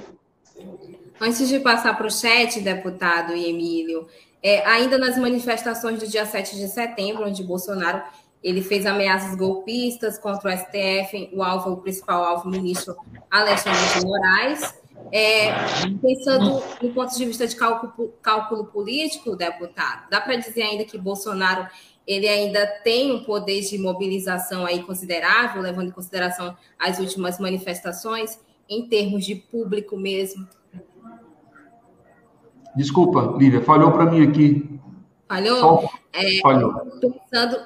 Antes 1.22 1.48
de 1.48 1.60
passar 1.60 1.96
para 1.96 2.08
o 2.08 2.12
chat, 2.12 2.60
deputado 2.62 3.34
e 3.34 3.50
Emílio, 3.50 4.08
é, 4.42 4.66
ainda 4.66 4.98
nas 4.98 5.18
manifestações 5.18 6.00
do 6.00 6.08
dia 6.08 6.26
7 6.26 6.56
de 6.56 6.68
setembro, 6.68 7.28
onde 7.28 7.44
Bolsonaro 7.44 8.02
ele 8.44 8.62
fez 8.62 8.86
ameaças 8.86 9.36
golpistas 9.36 10.18
contra 10.18 10.54
o 10.54 10.58
STF, 10.58 11.30
o 11.34 11.44
alvo, 11.44 11.72
o 11.72 11.78
principal 11.78 12.24
alvo, 12.24 12.48
o 12.48 12.52
ministro 12.52 12.96
Alexandre 13.30 14.00
de 14.00 14.06
Moraes. 14.06 14.80
É, 15.12 15.52
pensando 16.02 16.62
no 16.82 16.94
ponto 16.94 17.18
de 17.18 17.26
vista 17.26 17.48
de 17.48 17.56
cálculo, 17.56 18.14
cálculo 18.22 18.66
político, 18.66 19.36
deputado, 19.36 20.10
dá 20.10 20.20
para 20.20 20.36
dizer 20.36 20.62
ainda 20.62 20.84
que 20.84 20.98
Bolsonaro 20.98 21.68
ele 22.06 22.28
ainda 22.28 22.68
tem 22.84 23.12
um 23.12 23.24
poder 23.24 23.62
de 23.62 23.78
mobilização 23.78 24.66
aí 24.66 24.84
considerável, 24.84 25.62
levando 25.62 25.88
em 25.88 25.92
consideração 25.92 26.56
as 26.78 27.00
últimas 27.00 27.40
manifestações, 27.40 28.40
em 28.68 28.88
termos 28.88 29.26
de 29.26 29.36
público 29.36 29.96
mesmo, 29.96 30.48
Desculpa, 32.76 33.36
Lívia, 33.38 33.62
falhou 33.62 33.92
para 33.92 34.06
mim 34.06 34.26
aqui. 34.26 34.80
Falhou? 35.28 35.90
É, 36.14 36.40
falhou. 36.40 36.74
Pensando, 37.02 37.58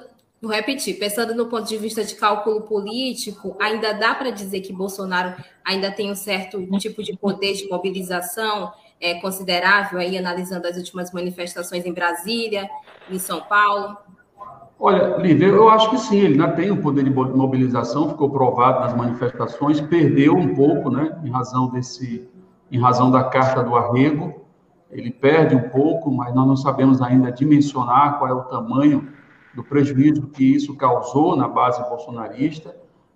vou 0.44 0.52
repetir, 0.52 0.98
pensando 0.98 1.34
no 1.34 1.46
ponto 1.46 1.68
de 1.68 1.76
vista 1.76 2.04
de 2.04 2.14
cálculo 2.14 2.62
político, 2.62 3.56
ainda 3.60 3.92
dá 3.92 4.14
para 4.14 4.30
dizer 4.30 4.60
que 4.60 4.72
Bolsonaro 4.72 5.34
ainda 5.64 5.90
tem 5.90 6.10
um 6.10 6.14
certo 6.14 6.64
tipo 6.78 7.02
de 7.02 7.16
poder 7.16 7.54
de 7.54 7.68
mobilização 7.68 8.72
é, 9.00 9.14
considerável, 9.14 9.98
aí 9.98 10.16
analisando 10.16 10.66
as 10.66 10.76
últimas 10.76 11.12
manifestações 11.12 11.84
em 11.84 11.92
Brasília, 11.92 12.68
em 13.10 13.18
São 13.18 13.40
Paulo? 13.42 13.96
Olha, 14.78 15.16
Lívia, 15.16 15.46
eu 15.46 15.68
acho 15.68 15.90
que 15.90 15.98
sim, 15.98 16.18
ele 16.18 16.34
ainda 16.34 16.52
tem 16.52 16.70
um 16.70 16.80
poder 16.80 17.04
de 17.04 17.10
mobilização, 17.10 18.10
ficou 18.10 18.28
provado 18.28 18.80
nas 18.80 18.94
manifestações, 18.94 19.80
perdeu 19.80 20.36
um 20.36 20.54
pouco, 20.54 20.90
né, 20.90 21.18
em 21.24 21.30
razão 21.30 21.68
desse, 21.68 22.28
em 22.70 22.78
razão 22.78 23.10
da 23.10 23.24
carta 23.24 23.62
do 23.62 23.74
arrego, 23.76 24.44
ele 24.90 25.10
perde 25.10 25.54
um 25.54 25.68
pouco, 25.70 26.10
mas 26.10 26.34
nós 26.34 26.46
não 26.46 26.56
sabemos 26.56 27.00
ainda 27.00 27.32
dimensionar 27.32 28.18
qual 28.18 28.30
é 28.30 28.34
o 28.34 28.42
tamanho 28.42 29.13
do 29.54 29.62
prejuízo 29.62 30.26
que 30.28 30.54
isso 30.54 30.76
causou 30.76 31.36
na 31.36 31.48
base 31.48 31.80
bolsonarista, 31.88 32.74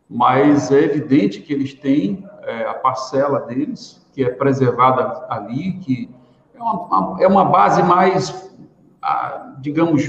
mas 0.08 0.70
é 0.70 0.84
evidente 0.84 1.40
que 1.40 1.52
eles 1.52 1.74
têm 1.74 2.26
é, 2.42 2.66
a 2.66 2.74
parcela 2.74 3.40
deles, 3.40 4.06
que 4.12 4.24
é 4.24 4.30
preservada 4.30 5.26
ali, 5.28 5.74
que 5.80 6.10
é 6.54 6.62
uma, 6.62 7.16
é 7.20 7.28
uma 7.28 7.44
base 7.44 7.82
mais, 7.82 8.52
digamos, 9.58 10.08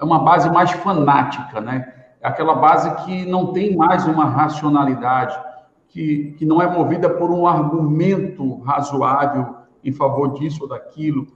é 0.00 0.04
uma 0.04 0.20
base 0.20 0.50
mais 0.50 0.70
fanática, 0.70 1.60
né? 1.60 1.92
É 2.20 2.28
aquela 2.28 2.54
base 2.54 2.94
que 3.04 3.26
não 3.26 3.52
tem 3.52 3.76
mais 3.76 4.06
uma 4.06 4.24
racionalidade, 4.24 5.38
que, 5.88 6.34
que 6.38 6.46
não 6.46 6.60
é 6.62 6.66
movida 6.66 7.08
por 7.10 7.30
um 7.30 7.46
argumento 7.46 8.60
razoável 8.62 9.56
em 9.82 9.92
favor 9.92 10.32
disso 10.34 10.62
ou 10.62 10.68
daquilo, 10.68 11.26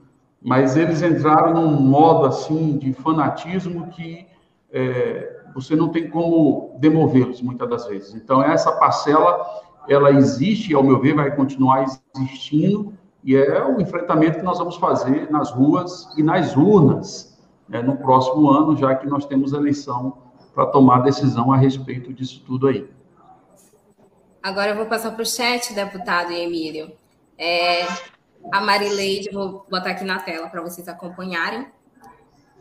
mas 0.41 0.75
eles 0.77 1.01
entraram 1.01 1.53
num 1.53 1.81
modo 1.81 2.25
assim 2.25 2.77
de 2.77 2.93
fanatismo 2.93 3.87
que 3.87 4.25
é, 4.71 5.41
você 5.53 5.75
não 5.75 5.89
tem 5.89 6.09
como 6.09 6.75
demovê-los 6.79 7.41
muitas 7.41 7.69
das 7.69 7.87
vezes. 7.87 8.15
Então 8.15 8.41
essa 8.41 8.71
parcela 8.73 9.45
ela 9.87 10.11
existe 10.11 10.71
e 10.71 10.75
ao 10.75 10.83
meu 10.83 10.99
ver 10.99 11.15
vai 11.15 11.35
continuar 11.35 11.85
existindo 12.15 12.93
e 13.23 13.35
é 13.35 13.63
o 13.65 13.81
enfrentamento 13.81 14.39
que 14.39 14.45
nós 14.45 14.57
vamos 14.57 14.77
fazer 14.77 15.29
nas 15.29 15.51
ruas 15.51 16.09
e 16.17 16.23
nas 16.23 16.55
urnas 16.55 17.37
né, 17.67 17.81
no 17.81 17.97
próximo 17.97 18.49
ano, 18.49 18.75
já 18.75 18.95
que 18.95 19.07
nós 19.07 19.25
temos 19.25 19.53
eleição 19.53 20.17
para 20.53 20.65
tomar 20.65 20.99
decisão 20.99 21.51
a 21.51 21.57
respeito 21.57 22.13
disso 22.13 22.43
tudo 22.45 22.67
aí. 22.67 22.89
Agora 24.41 24.71
eu 24.71 24.75
vou 24.75 24.85
passar 24.85 25.11
para 25.11 25.21
o 25.21 25.25
chat, 25.25 25.73
deputado 25.73 26.31
Emílio. 26.31 26.91
É, 27.37 27.85
a 28.51 28.61
Marileide, 28.61 29.29
vou 29.31 29.65
botar 29.69 29.91
aqui 29.91 30.03
na 30.03 30.19
tela 30.19 30.49
para 30.49 30.61
vocês 30.61 30.87
acompanharem. 30.87 31.67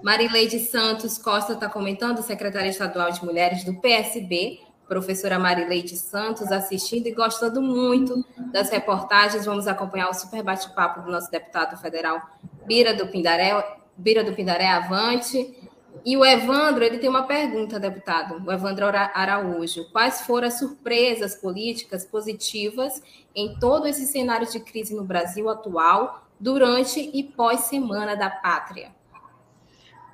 Marileide 0.03 0.61
Santos 0.61 1.19
Costa 1.19 1.55
está 1.55 1.69
comentando, 1.69 2.23
secretária 2.23 2.69
estadual 2.69 3.11
de 3.11 3.25
Mulheres 3.25 3.65
do 3.65 3.75
PSB, 3.81 4.61
professora 4.89 5.39
Marileide 5.39 5.97
Santos, 5.97 6.53
assistindo 6.53 7.07
e 7.07 7.13
gostando 7.13 7.61
muito 7.61 8.25
das 8.53 8.71
reportagens. 8.71 9.45
Vamos 9.45 9.67
acompanhar 9.67 10.09
o 10.09 10.15
super 10.15 10.43
bate-papo 10.43 11.03
do 11.03 11.11
nosso 11.11 11.31
deputado 11.31 11.77
federal 11.81 12.23
Bira 12.65 12.95
do 12.95 13.09
Pindaré, 13.09 13.79
Bira 13.97 14.23
do 14.23 14.33
Pindaré 14.33 14.69
Avante. 14.69 15.58
E 16.05 16.17
o 16.17 16.25
Evandro, 16.25 16.85
ele 16.85 16.99
tem 16.99 17.09
uma 17.09 17.25
pergunta, 17.25 17.79
deputado, 17.79 18.43
o 18.47 18.53
Evandro 18.53 18.87
Araújo. 18.87 19.91
Quais 19.93 20.23
foram 20.23 20.49
as 20.49 20.59
surpresas 20.59 21.35
políticas 21.35 22.05
positivas 22.05 23.03
em 23.35 23.59
todo 23.59 23.87
esse 23.87 24.07
cenário 24.07 24.49
de 24.51 24.61
crise 24.61 24.95
no 24.95 25.05
Brasil 25.05 25.49
atual, 25.49 26.23
durante 26.39 27.11
e 27.13 27.23
pós-Semana 27.23 28.17
da 28.17 28.31
Pátria? 28.31 28.91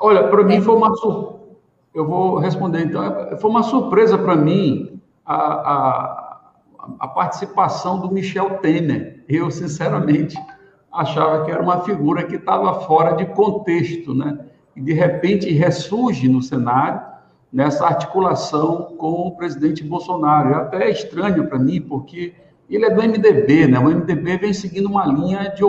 Olha, 0.01 0.29
para 0.29 0.43
mim 0.43 0.61
foi 0.61 0.75
uma 0.75 0.95
surpresa. 0.95 1.45
Eu 1.95 2.07
vou 2.07 2.39
responder 2.39 2.85
então. 2.85 3.39
Foi 3.39 3.49
uma 3.49 3.63
surpresa 3.63 4.19
para 4.19 4.35
mim 4.35 5.01
a, 5.25 5.37
a, 5.37 6.41
a 6.99 7.09
participação 7.09 8.01
do 8.01 8.11
Michel 8.11 8.59
Temer. 8.59 9.25
Eu, 9.29 9.49
sinceramente, 9.51 10.37
achava 10.93 11.45
que 11.45 11.53
era 11.53 11.63
uma 11.63 11.81
figura 11.85 12.25
que 12.25 12.35
estava 12.35 12.81
fora 12.81 13.15
de 13.15 13.27
contexto, 13.27 14.13
né? 14.13 14.45
E 14.77 14.81
de 14.81 14.93
repente 14.93 15.51
ressurge 15.53 16.29
no 16.29 16.43
cenário 16.43 17.01
nessa 17.53 17.87
articulação 17.87 18.95
com 18.99 19.29
o 19.29 19.37
presidente 19.37 19.85
Bolsonaro. 19.85 20.51
É 20.51 20.55
até 20.55 20.91
estranho 20.91 21.47
para 21.47 21.59
mim, 21.59 21.81
porque 21.81 22.35
ele 22.69 22.85
é 22.85 22.91
do 22.91 23.01
MDB, 23.01 23.69
né? 23.69 23.79
O 23.79 23.85
MDB 23.85 24.39
vem 24.39 24.53
seguindo 24.53 24.87
uma 24.87 25.07
linha 25.07 25.55
de, 25.55 25.63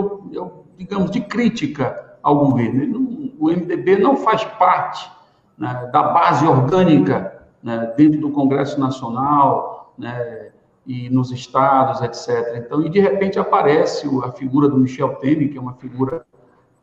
digamos, 0.76 1.10
de 1.10 1.20
crítica 1.20 2.16
ao 2.22 2.38
governo. 2.38 3.32
o 3.38 3.50
MDB 3.50 3.98
não 3.98 4.16
faz 4.16 4.44
parte 4.44 5.08
né, 5.56 5.88
da 5.92 6.02
base 6.02 6.44
orgânica 6.46 7.40
né, 7.62 7.92
dentro 7.96 8.20
do 8.20 8.30
Congresso 8.30 8.80
Nacional, 8.80 9.94
né, 9.96 10.50
e 10.86 11.10
nos 11.10 11.32
estados, 11.32 12.00
etc. 12.00 12.56
Então, 12.64 12.84
e 12.84 12.88
de 12.88 13.00
repente 13.00 13.38
aparece 13.38 14.08
a 14.24 14.30
figura 14.32 14.68
do 14.68 14.76
Michel 14.76 15.16
Temer, 15.16 15.50
que 15.50 15.58
é 15.58 15.60
uma 15.60 15.74
figura 15.74 16.24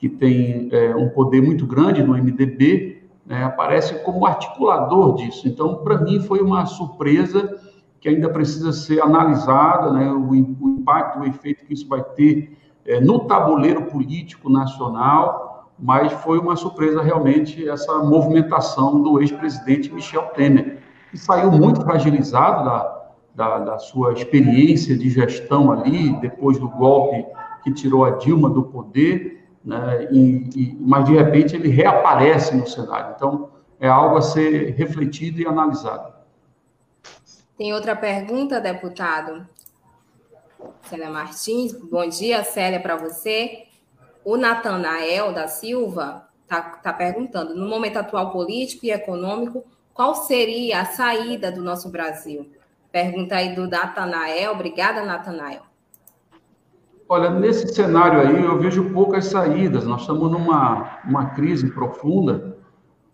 que 0.04 0.10
tem 0.10 0.68
é, 0.74 0.94
um 0.94 1.08
poder 1.08 1.42
muito 1.42 1.66
grande 1.66 2.04
no 2.04 2.12
MDB, 2.12 3.04
né, 3.26 3.46
aparece 3.46 4.04
como 4.04 4.26
articulador 4.26 5.16
disso. 5.16 5.48
Então, 5.48 5.76
para 5.76 5.98
mim, 5.98 6.20
foi 6.20 6.42
uma 6.42 6.66
surpresa 6.66 7.58
que 8.02 8.10
ainda 8.10 8.28
precisa 8.28 8.74
ser 8.74 9.02
analisada, 9.02 9.94
né, 9.94 10.12
o, 10.12 10.30
o 10.32 10.70
impacto, 10.72 11.20
o 11.20 11.26
efeito 11.26 11.66
que 11.66 11.74
isso 11.74 11.88
vai 11.88 12.04
ter 12.04 12.58
é, 12.86 13.00
no 13.00 13.20
tabuleiro 13.20 13.84
político 13.84 14.50
nacional, 14.50 15.72
mas 15.80 16.12
foi 16.12 16.38
uma 16.38 16.58
surpresa 16.58 17.02
realmente 17.02 17.66
essa 17.70 18.00
movimentação 18.00 19.02
do 19.02 19.22
ex-presidente 19.22 19.90
Michel 19.90 20.24
Temer, 20.36 20.80
que 21.12 21.18
saiu 21.18 21.50
muito 21.50 21.80
fragilizado 21.80 22.66
da, 22.66 23.04
da, 23.34 23.60
da 23.60 23.78
sua 23.80 24.12
experiência 24.12 24.98
de 24.98 25.10
gestão 25.10 25.72
ali, 25.72 26.12
depois 26.20 26.60
do 26.60 26.68
golpe 26.68 27.26
que 27.64 27.72
tirou 27.72 28.04
a 28.04 28.10
Dilma 28.10 28.50
do 28.50 28.64
poder, 28.64 29.43
né? 29.64 30.08
E, 30.12 30.50
e, 30.56 30.78
mas 30.80 31.06
de 31.06 31.14
repente 31.14 31.56
ele 31.56 31.70
reaparece 31.70 32.56
no 32.56 32.68
cenário. 32.68 33.14
Então 33.16 33.50
é 33.80 33.88
algo 33.88 34.18
a 34.18 34.22
ser 34.22 34.76
refletido 34.76 35.40
e 35.40 35.48
analisado. 35.48 36.14
Tem 37.58 37.74
outra 37.74 37.96
pergunta, 37.96 38.60
deputado? 38.60 39.48
Célia 40.84 41.10
Martins, 41.10 41.74
bom 41.74 42.08
dia, 42.08 42.44
Célia, 42.44 42.80
para 42.80 42.96
você. 42.96 43.66
O 44.24 44.38
Natanael 44.38 45.34
da 45.34 45.48
Silva 45.48 46.28
está 46.44 46.62
tá 46.62 46.94
perguntando: 46.94 47.56
no 47.56 47.68
momento 47.68 47.98
atual 47.98 48.32
político 48.32 48.86
e 48.86 48.92
econômico, 48.92 49.64
qual 49.94 50.16
seria 50.16 50.82
a 50.82 50.86
saída 50.86 51.52
do 51.52 51.62
nosso 51.62 51.90
Brasil? 51.90 52.50
Pergunta 52.92 53.36
aí 53.36 53.56
do 53.56 53.68
Natanael. 53.68 54.52
Obrigada, 54.52 55.04
Natanael. 55.04 55.62
Olha, 57.14 57.30
nesse 57.30 57.72
cenário 57.72 58.22
aí 58.22 58.44
eu 58.44 58.58
vejo 58.58 58.86
poucas 58.86 59.26
saídas. 59.26 59.86
Nós 59.86 60.02
estamos 60.02 60.32
numa 60.32 60.98
uma 61.06 61.26
crise 61.26 61.70
profunda 61.70 62.58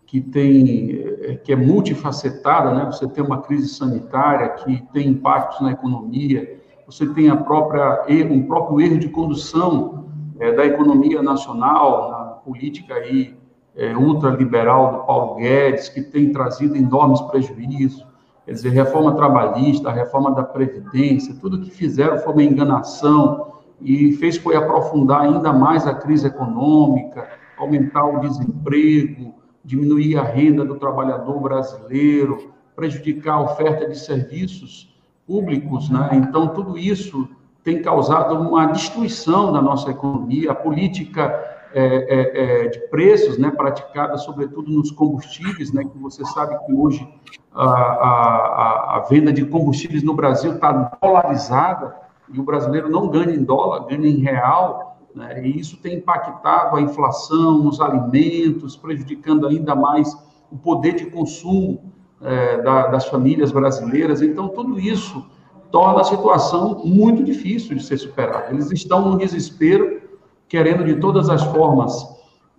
que 0.06 0.22
tem 0.22 1.02
eh, 1.20 1.34
que 1.44 1.52
é 1.52 1.56
multifacetada, 1.56 2.72
né? 2.72 2.86
Você 2.86 3.06
tem 3.06 3.22
uma 3.22 3.42
crise 3.42 3.68
sanitária 3.68 4.48
que 4.48 4.82
tem 4.94 5.08
impactos 5.08 5.60
na 5.60 5.72
economia. 5.72 6.62
Você 6.86 7.08
tem 7.08 7.28
a 7.28 7.36
própria 7.36 8.06
um 8.30 8.42
próprio 8.44 8.80
erro 8.80 8.98
de 8.98 9.10
condução 9.10 10.06
é, 10.38 10.50
da 10.50 10.64
economia 10.64 11.20
nacional, 11.20 12.10
na 12.10 12.24
política 12.42 12.94
aí 12.94 13.36
é, 13.76 13.94
ultraliberal 13.94 14.92
do 14.92 14.98
Paulo 15.04 15.34
Guedes, 15.34 15.90
que 15.90 16.00
tem 16.00 16.32
trazido 16.32 16.74
enormes 16.74 17.20
prejuízos. 17.20 18.06
Quer 18.46 18.52
dizer, 18.52 18.70
reforma 18.70 19.14
trabalhista, 19.14 19.90
reforma 19.90 20.34
da 20.34 20.42
previdência, 20.42 21.36
tudo 21.38 21.60
que 21.60 21.70
fizeram 21.70 22.16
foi 22.16 22.32
uma 22.32 22.42
enganação 22.42 23.49
e 23.80 24.12
fez 24.12 24.36
foi 24.36 24.56
aprofundar 24.56 25.22
ainda 25.22 25.52
mais 25.52 25.86
a 25.86 25.94
crise 25.94 26.26
econômica, 26.26 27.28
aumentar 27.56 28.04
o 28.04 28.20
desemprego, 28.20 29.34
diminuir 29.64 30.16
a 30.16 30.22
renda 30.22 30.64
do 30.64 30.76
trabalhador 30.76 31.40
brasileiro, 31.40 32.52
prejudicar 32.74 33.34
a 33.34 33.42
oferta 33.42 33.86
de 33.88 33.98
serviços 33.98 34.94
públicos, 35.26 35.90
né? 35.90 36.10
Então 36.14 36.48
tudo 36.48 36.78
isso 36.78 37.28
tem 37.62 37.82
causado 37.82 38.34
uma 38.34 38.66
destruição 38.66 39.52
da 39.52 39.60
nossa 39.60 39.90
economia, 39.90 40.52
a 40.52 40.54
política 40.54 41.58
é, 41.72 41.84
é, 41.84 42.64
é, 42.64 42.68
de 42.68 42.80
preços, 42.88 43.38
né, 43.38 43.48
praticada 43.50 44.16
sobretudo 44.18 44.72
nos 44.72 44.90
combustíveis, 44.90 45.72
né, 45.72 45.84
que 45.84 45.96
você 45.98 46.24
sabe 46.24 46.58
que 46.66 46.72
hoje 46.72 47.06
a, 47.54 47.64
a, 47.64 48.96
a 48.96 49.06
venda 49.08 49.32
de 49.32 49.44
combustíveis 49.44 50.02
no 50.02 50.14
Brasil 50.14 50.54
está 50.54 50.72
dolarizada, 51.00 51.94
e 52.32 52.38
o 52.38 52.42
brasileiro 52.42 52.88
não 52.88 53.08
ganha 53.08 53.34
em 53.34 53.42
dólar, 53.42 53.86
ganha 53.86 54.06
em 54.06 54.18
real, 54.18 54.98
né? 55.14 55.44
e 55.44 55.58
isso 55.58 55.76
tem 55.78 55.96
impactado 55.96 56.76
a 56.76 56.80
inflação 56.80 57.58
nos 57.58 57.80
alimentos, 57.80 58.76
prejudicando 58.76 59.46
ainda 59.46 59.74
mais 59.74 60.16
o 60.50 60.56
poder 60.56 60.94
de 60.94 61.06
consumo 61.06 61.92
é, 62.22 62.60
da, 62.62 62.88
das 62.88 63.06
famílias 63.06 63.52
brasileiras. 63.52 64.22
Então, 64.22 64.48
tudo 64.48 64.78
isso 64.78 65.24
torna 65.70 66.00
a 66.00 66.04
situação 66.04 66.82
muito 66.84 67.22
difícil 67.22 67.76
de 67.76 67.82
ser 67.82 67.96
superada. 67.96 68.50
Eles 68.50 68.70
estão 68.70 69.08
no 69.08 69.18
desespero, 69.18 70.00
querendo 70.48 70.84
de 70.84 70.96
todas 70.96 71.28
as 71.28 71.42
formas 71.44 72.06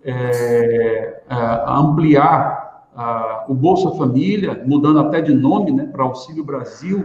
é, 0.04 1.22
é, 1.28 1.64
ampliar 1.66 2.88
a, 2.94 3.44
o 3.48 3.54
Bolsa 3.54 3.90
Família, 3.92 4.62
mudando 4.66 5.00
até 5.00 5.20
de 5.20 5.34
nome 5.34 5.70
né, 5.70 5.84
para 5.86 6.04
Auxílio 6.04 6.44
Brasil, 6.44 7.04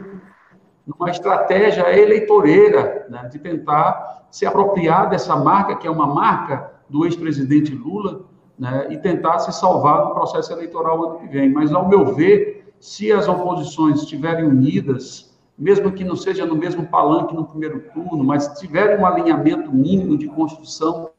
numa 0.87 1.09
estratégia 1.11 1.95
eleitoreira, 1.99 3.05
né, 3.09 3.27
de 3.29 3.37
tentar 3.37 4.25
se 4.31 4.45
apropriar 4.45 5.09
dessa 5.09 5.35
marca, 5.35 5.75
que 5.75 5.85
é 5.85 5.91
uma 5.91 6.07
marca 6.07 6.71
do 6.89 7.05
ex-presidente 7.05 7.75
Lula, 7.75 8.21
né, 8.57 8.87
e 8.89 8.97
tentar 8.97 9.39
se 9.39 9.51
salvar 9.51 10.05
no 10.05 10.13
processo 10.13 10.53
eleitoral 10.53 11.03
ano 11.03 11.19
que 11.19 11.27
vem. 11.27 11.51
Mas, 11.51 11.73
ao 11.73 11.87
meu 11.87 12.15
ver, 12.15 12.73
se 12.79 13.11
as 13.11 13.27
oposições 13.27 13.99
estiverem 14.01 14.45
unidas, 14.45 15.37
mesmo 15.57 15.91
que 15.91 16.03
não 16.03 16.15
seja 16.15 16.45
no 16.45 16.55
mesmo 16.55 16.85
palanque 16.87 17.35
no 17.35 17.45
primeiro 17.45 17.83
turno, 17.93 18.23
mas 18.23 18.47
tiverem 18.59 18.97
um 18.97 19.05
alinhamento 19.05 19.73
mínimo 19.73 20.17
de 20.17 20.27
construção, 20.27 21.09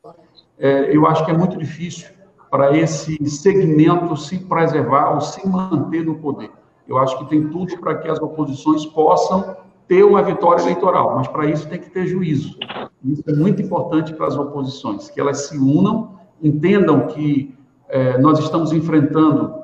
é, 0.58 0.96
eu 0.96 1.06
acho 1.06 1.24
que 1.24 1.30
é 1.30 1.36
muito 1.36 1.58
difícil 1.58 2.08
para 2.50 2.76
esse 2.76 3.18
segmento 3.28 4.16
se 4.16 4.38
preservar 4.38 5.14
ou 5.14 5.20
se 5.20 5.46
manter 5.46 6.04
no 6.04 6.14
poder. 6.14 6.50
Eu 6.88 6.96
acho 6.96 7.18
que 7.18 7.26
tem 7.26 7.48
tudo 7.48 7.78
para 7.78 7.96
que 7.96 8.08
as 8.08 8.18
oposições 8.18 8.86
possam 8.86 9.56
ter 9.86 10.02
uma 10.02 10.22
vitória 10.22 10.62
eleitoral, 10.62 11.16
mas 11.16 11.28
para 11.28 11.46
isso 11.46 11.68
tem 11.68 11.78
que 11.78 11.90
ter 11.90 12.06
juízo. 12.06 12.58
Isso 13.04 13.22
é 13.26 13.32
muito 13.32 13.60
importante 13.60 14.14
para 14.14 14.26
as 14.26 14.36
oposições, 14.36 15.10
que 15.10 15.20
elas 15.20 15.48
se 15.48 15.58
unam, 15.58 16.18
entendam 16.42 17.06
que 17.06 17.54
é, 17.88 18.18
nós 18.18 18.38
estamos 18.38 18.72
enfrentando, 18.72 19.54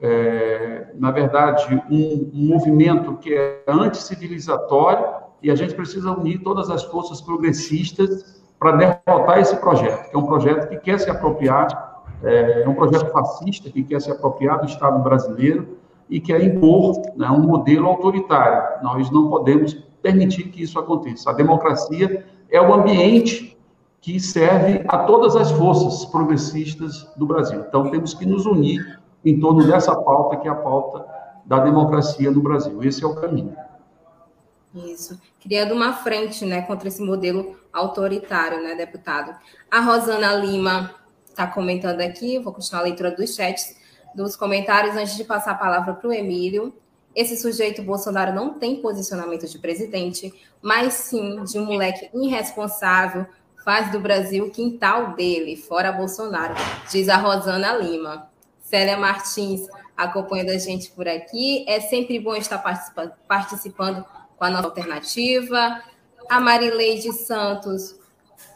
é, 0.00 0.88
na 0.98 1.10
verdade, 1.10 1.82
um, 1.90 2.30
um 2.34 2.46
movimento 2.48 3.16
que 3.16 3.34
é 3.34 3.62
anticivilizatório 3.66 5.06
e 5.42 5.50
a 5.50 5.54
gente 5.54 5.74
precisa 5.74 6.12
unir 6.12 6.42
todas 6.42 6.70
as 6.70 6.82
forças 6.84 7.20
progressistas 7.20 8.42
para 8.58 8.72
derrotar 8.72 9.38
esse 9.38 9.56
projeto, 9.56 10.10
que 10.10 10.16
é 10.16 10.18
um 10.18 10.26
projeto 10.26 10.68
que 10.68 10.76
quer 10.76 10.98
se 10.98 11.10
apropriar, 11.10 12.02
é, 12.22 12.62
é 12.62 12.68
um 12.68 12.74
projeto 12.74 13.10
fascista 13.10 13.70
que 13.70 13.82
quer 13.82 14.00
se 14.00 14.10
apropriar 14.10 14.60
do 14.60 14.66
Estado 14.66 15.02
brasileiro 15.02 15.83
e 16.08 16.20
quer 16.20 16.42
impor 16.42 17.00
né, 17.16 17.28
um 17.30 17.40
modelo 17.40 17.86
autoritário. 17.86 18.82
Nós 18.82 19.10
não 19.10 19.28
podemos 19.28 19.74
permitir 20.02 20.44
que 20.44 20.62
isso 20.62 20.78
aconteça. 20.78 21.30
A 21.30 21.32
democracia 21.32 22.26
é 22.50 22.60
o 22.60 22.72
ambiente 22.74 23.56
que 24.00 24.20
serve 24.20 24.84
a 24.86 24.98
todas 24.98 25.34
as 25.34 25.50
forças 25.52 26.04
progressistas 26.04 27.08
do 27.16 27.26
Brasil. 27.26 27.64
Então, 27.66 27.90
temos 27.90 28.12
que 28.12 28.26
nos 28.26 28.44
unir 28.44 29.00
em 29.24 29.40
torno 29.40 29.66
dessa 29.66 29.96
pauta, 29.96 30.36
que 30.36 30.46
é 30.46 30.50
a 30.50 30.54
pauta 30.54 31.06
da 31.46 31.58
democracia 31.60 32.30
no 32.30 32.42
Brasil. 32.42 32.82
Esse 32.82 33.02
é 33.02 33.06
o 33.06 33.14
caminho. 33.14 33.56
Isso, 34.74 35.18
criando 35.40 35.72
uma 35.72 35.92
frente 35.92 36.44
né, 36.44 36.60
contra 36.62 36.88
esse 36.88 37.00
modelo 37.00 37.56
autoritário, 37.72 38.62
né, 38.62 38.74
deputado? 38.74 39.34
A 39.70 39.80
Rosana 39.80 40.34
Lima 40.34 40.90
está 41.26 41.46
comentando 41.46 42.00
aqui, 42.00 42.38
vou 42.38 42.52
continuar 42.52 42.82
a 42.82 42.84
leitura 42.84 43.10
dos 43.10 43.34
chats 43.34 43.76
dos 44.14 44.36
comentários 44.36 44.96
antes 44.96 45.16
de 45.16 45.24
passar 45.24 45.52
a 45.52 45.56
palavra 45.56 45.94
para 45.94 46.08
o 46.08 46.12
Emílio. 46.12 46.74
Esse 47.14 47.36
sujeito 47.36 47.82
Bolsonaro 47.82 48.32
não 48.32 48.54
tem 48.54 48.80
posicionamento 48.80 49.46
de 49.46 49.58
presidente, 49.58 50.32
mas 50.60 50.94
sim 50.94 51.42
de 51.44 51.58
um 51.58 51.64
moleque 51.64 52.10
irresponsável, 52.12 53.26
faz 53.64 53.90
do 53.92 54.00
Brasil 54.00 54.50
quintal 54.50 55.14
dele, 55.14 55.56
fora 55.56 55.92
Bolsonaro, 55.92 56.54
diz 56.90 57.08
a 57.08 57.16
Rosana 57.16 57.72
Lima. 57.76 58.30
Célia 58.60 58.96
Martins 58.96 59.68
acompanhando 59.96 60.50
a 60.50 60.58
gente 60.58 60.90
por 60.90 61.06
aqui. 61.06 61.64
É 61.68 61.80
sempre 61.80 62.18
bom 62.18 62.34
estar 62.34 62.58
participando 63.28 64.04
com 64.36 64.44
a 64.44 64.50
nossa 64.50 64.66
alternativa. 64.66 65.80
A 66.28 66.40
Marileide 66.40 67.12
Santos, 67.12 67.94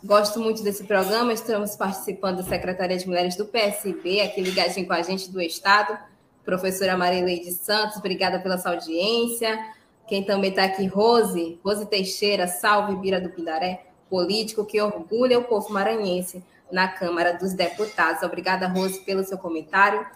gosto 0.04 0.40
muito 0.40 0.62
desse 0.62 0.84
programa. 0.84 1.32
Estamos 1.32 1.76
participando 1.76 2.38
da 2.38 2.42
Secretaria 2.42 2.96
de 2.96 3.06
Mulheres 3.06 3.36
do 3.36 3.46
PSB, 3.46 4.20
aqui 4.20 4.40
ligadinho 4.40 4.86
com 4.86 4.92
a 4.92 5.02
gente 5.02 5.30
do 5.30 5.40
Estado. 5.40 5.98
Professora 6.44 6.96
Marileide 6.96 7.52
Santos, 7.52 7.96
obrigada 7.98 8.38
pela 8.40 8.56
sua 8.58 8.72
audiência. 8.72 9.58
Quem 10.06 10.24
também 10.24 10.50
está 10.50 10.64
aqui, 10.64 10.86
Rose, 10.86 11.60
Rose 11.62 11.84
Teixeira, 11.86 12.46
salve 12.48 12.96
Bira 12.96 13.20
do 13.20 13.28
Pindaré, 13.28 13.84
político 14.08 14.64
que 14.64 14.80
orgulha 14.80 15.38
o 15.38 15.44
povo 15.44 15.70
maranhense 15.72 16.42
na 16.72 16.88
Câmara 16.88 17.34
dos 17.34 17.52
Deputados. 17.52 18.22
Obrigada, 18.22 18.66
Rose, 18.66 19.00
pelo 19.00 19.22
seu 19.24 19.36
comentário. 19.36 20.06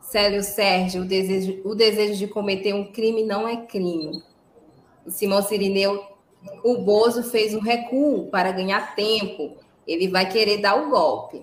Célio 0.00 0.42
Sérgio, 0.42 1.02
o 1.02 1.04
desejo, 1.04 1.60
o 1.64 1.74
desejo 1.74 2.18
de 2.18 2.26
cometer 2.26 2.74
um 2.74 2.90
crime 2.90 3.22
não 3.22 3.46
é 3.46 3.58
crime. 3.58 4.22
Simão 5.06 5.42
Sirineu, 5.42 6.02
o 6.62 6.78
Bozo 6.78 7.22
fez 7.22 7.54
um 7.54 7.60
recuo 7.60 8.28
para 8.30 8.52
ganhar 8.52 8.94
tempo. 8.94 9.56
Ele 9.86 10.08
vai 10.08 10.28
querer 10.28 10.58
dar 10.58 10.76
o 10.76 10.90
golpe, 10.90 11.42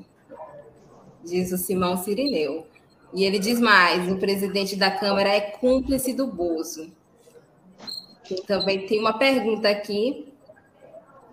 diz 1.24 1.52
o 1.52 1.58
Simão 1.58 1.98
Sirineu. 1.98 2.66
E 3.14 3.24
ele 3.24 3.40
diz 3.40 3.60
mais: 3.60 4.12
o 4.12 4.18
presidente 4.18 4.76
da 4.76 4.92
Câmara 4.92 5.30
é 5.30 5.42
cúmplice 5.42 6.14
do 6.14 6.28
Bozo. 6.28 6.92
E 8.30 8.36
também 8.42 8.86
tem 8.86 9.00
uma 9.00 9.18
pergunta 9.18 9.70
aqui 9.70 10.32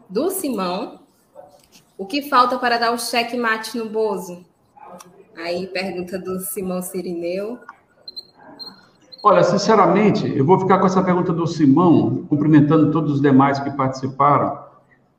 do 0.09 0.31
Simão. 0.31 1.01
O 1.99 2.07
que 2.07 2.23
falta 2.23 2.59
para 2.59 2.79
dar 2.79 2.93
o 2.93 2.99
cheque 2.99 3.37
mate 3.37 3.77
no 3.77 3.89
Bozo? 3.89 4.45
Aí, 5.37 5.67
pergunta 5.67 6.19
do 6.19 6.39
Simão 6.41 6.81
Sirineu. 6.81 7.59
Olha, 9.27 9.43
sinceramente, 9.43 10.31
eu 10.37 10.45
vou 10.45 10.59
ficar 10.59 10.79
com 10.79 10.85
essa 10.85 11.03
pergunta 11.03 11.33
do 11.33 11.47
Simão, 11.47 12.27
cumprimentando 12.29 12.91
todos 12.91 13.11
os 13.11 13.23
demais 13.23 13.59
que 13.59 13.71
participaram. 13.71 14.59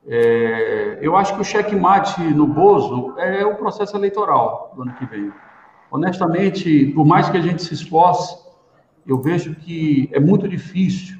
É, 0.06 1.00
eu 1.02 1.16
acho 1.16 1.34
que 1.34 1.40
o 1.40 1.44
checkmate 1.44 2.22
no 2.32 2.46
Bozo 2.46 3.14
é 3.18 3.44
o 3.44 3.56
processo 3.56 3.96
eleitoral 3.96 4.72
do 4.76 4.82
ano 4.82 4.92
que 4.92 5.04
vem. 5.06 5.32
Honestamente, 5.90 6.92
por 6.94 7.04
mais 7.04 7.28
que 7.28 7.36
a 7.36 7.40
gente 7.40 7.64
se 7.64 7.74
esforce, 7.74 8.38
eu 9.04 9.18
vejo 9.18 9.56
que 9.56 10.08
é 10.12 10.20
muito 10.20 10.46
difícil 10.46 11.18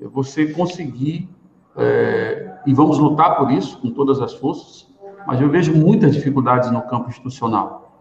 você 0.00 0.46
conseguir, 0.46 1.28
é, 1.76 2.54
e 2.64 2.72
vamos 2.72 2.98
lutar 2.98 3.36
por 3.36 3.50
isso 3.50 3.78
com 3.82 3.90
todas 3.90 4.22
as 4.22 4.32
forças, 4.32 4.88
mas 5.26 5.42
eu 5.42 5.50
vejo 5.50 5.74
muitas 5.74 6.14
dificuldades 6.14 6.70
no 6.70 6.80
campo 6.80 7.10
institucional. 7.10 7.93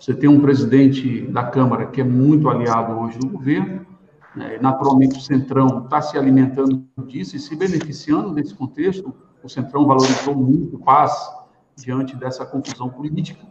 Você 0.00 0.14
tem 0.14 0.30
um 0.30 0.40
presidente 0.40 1.20
da 1.26 1.44
Câmara 1.44 1.84
que 1.84 2.00
é 2.00 2.04
muito 2.04 2.48
aliado 2.48 2.98
hoje 2.98 3.18
do 3.18 3.28
governo, 3.28 3.84
né? 4.34 4.58
naturalmente 4.58 5.18
o 5.18 5.20
Centrão 5.20 5.84
está 5.84 6.00
se 6.00 6.16
alimentando 6.16 6.86
disso 7.06 7.36
e 7.36 7.38
se 7.38 7.54
beneficiando 7.54 8.32
desse 8.32 8.54
contexto. 8.54 9.14
O 9.44 9.48
Centrão 9.48 9.86
valorizou 9.86 10.34
muito 10.34 10.78
paz 10.78 11.12
diante 11.76 12.16
dessa 12.16 12.46
confusão 12.46 12.88
política. 12.88 13.46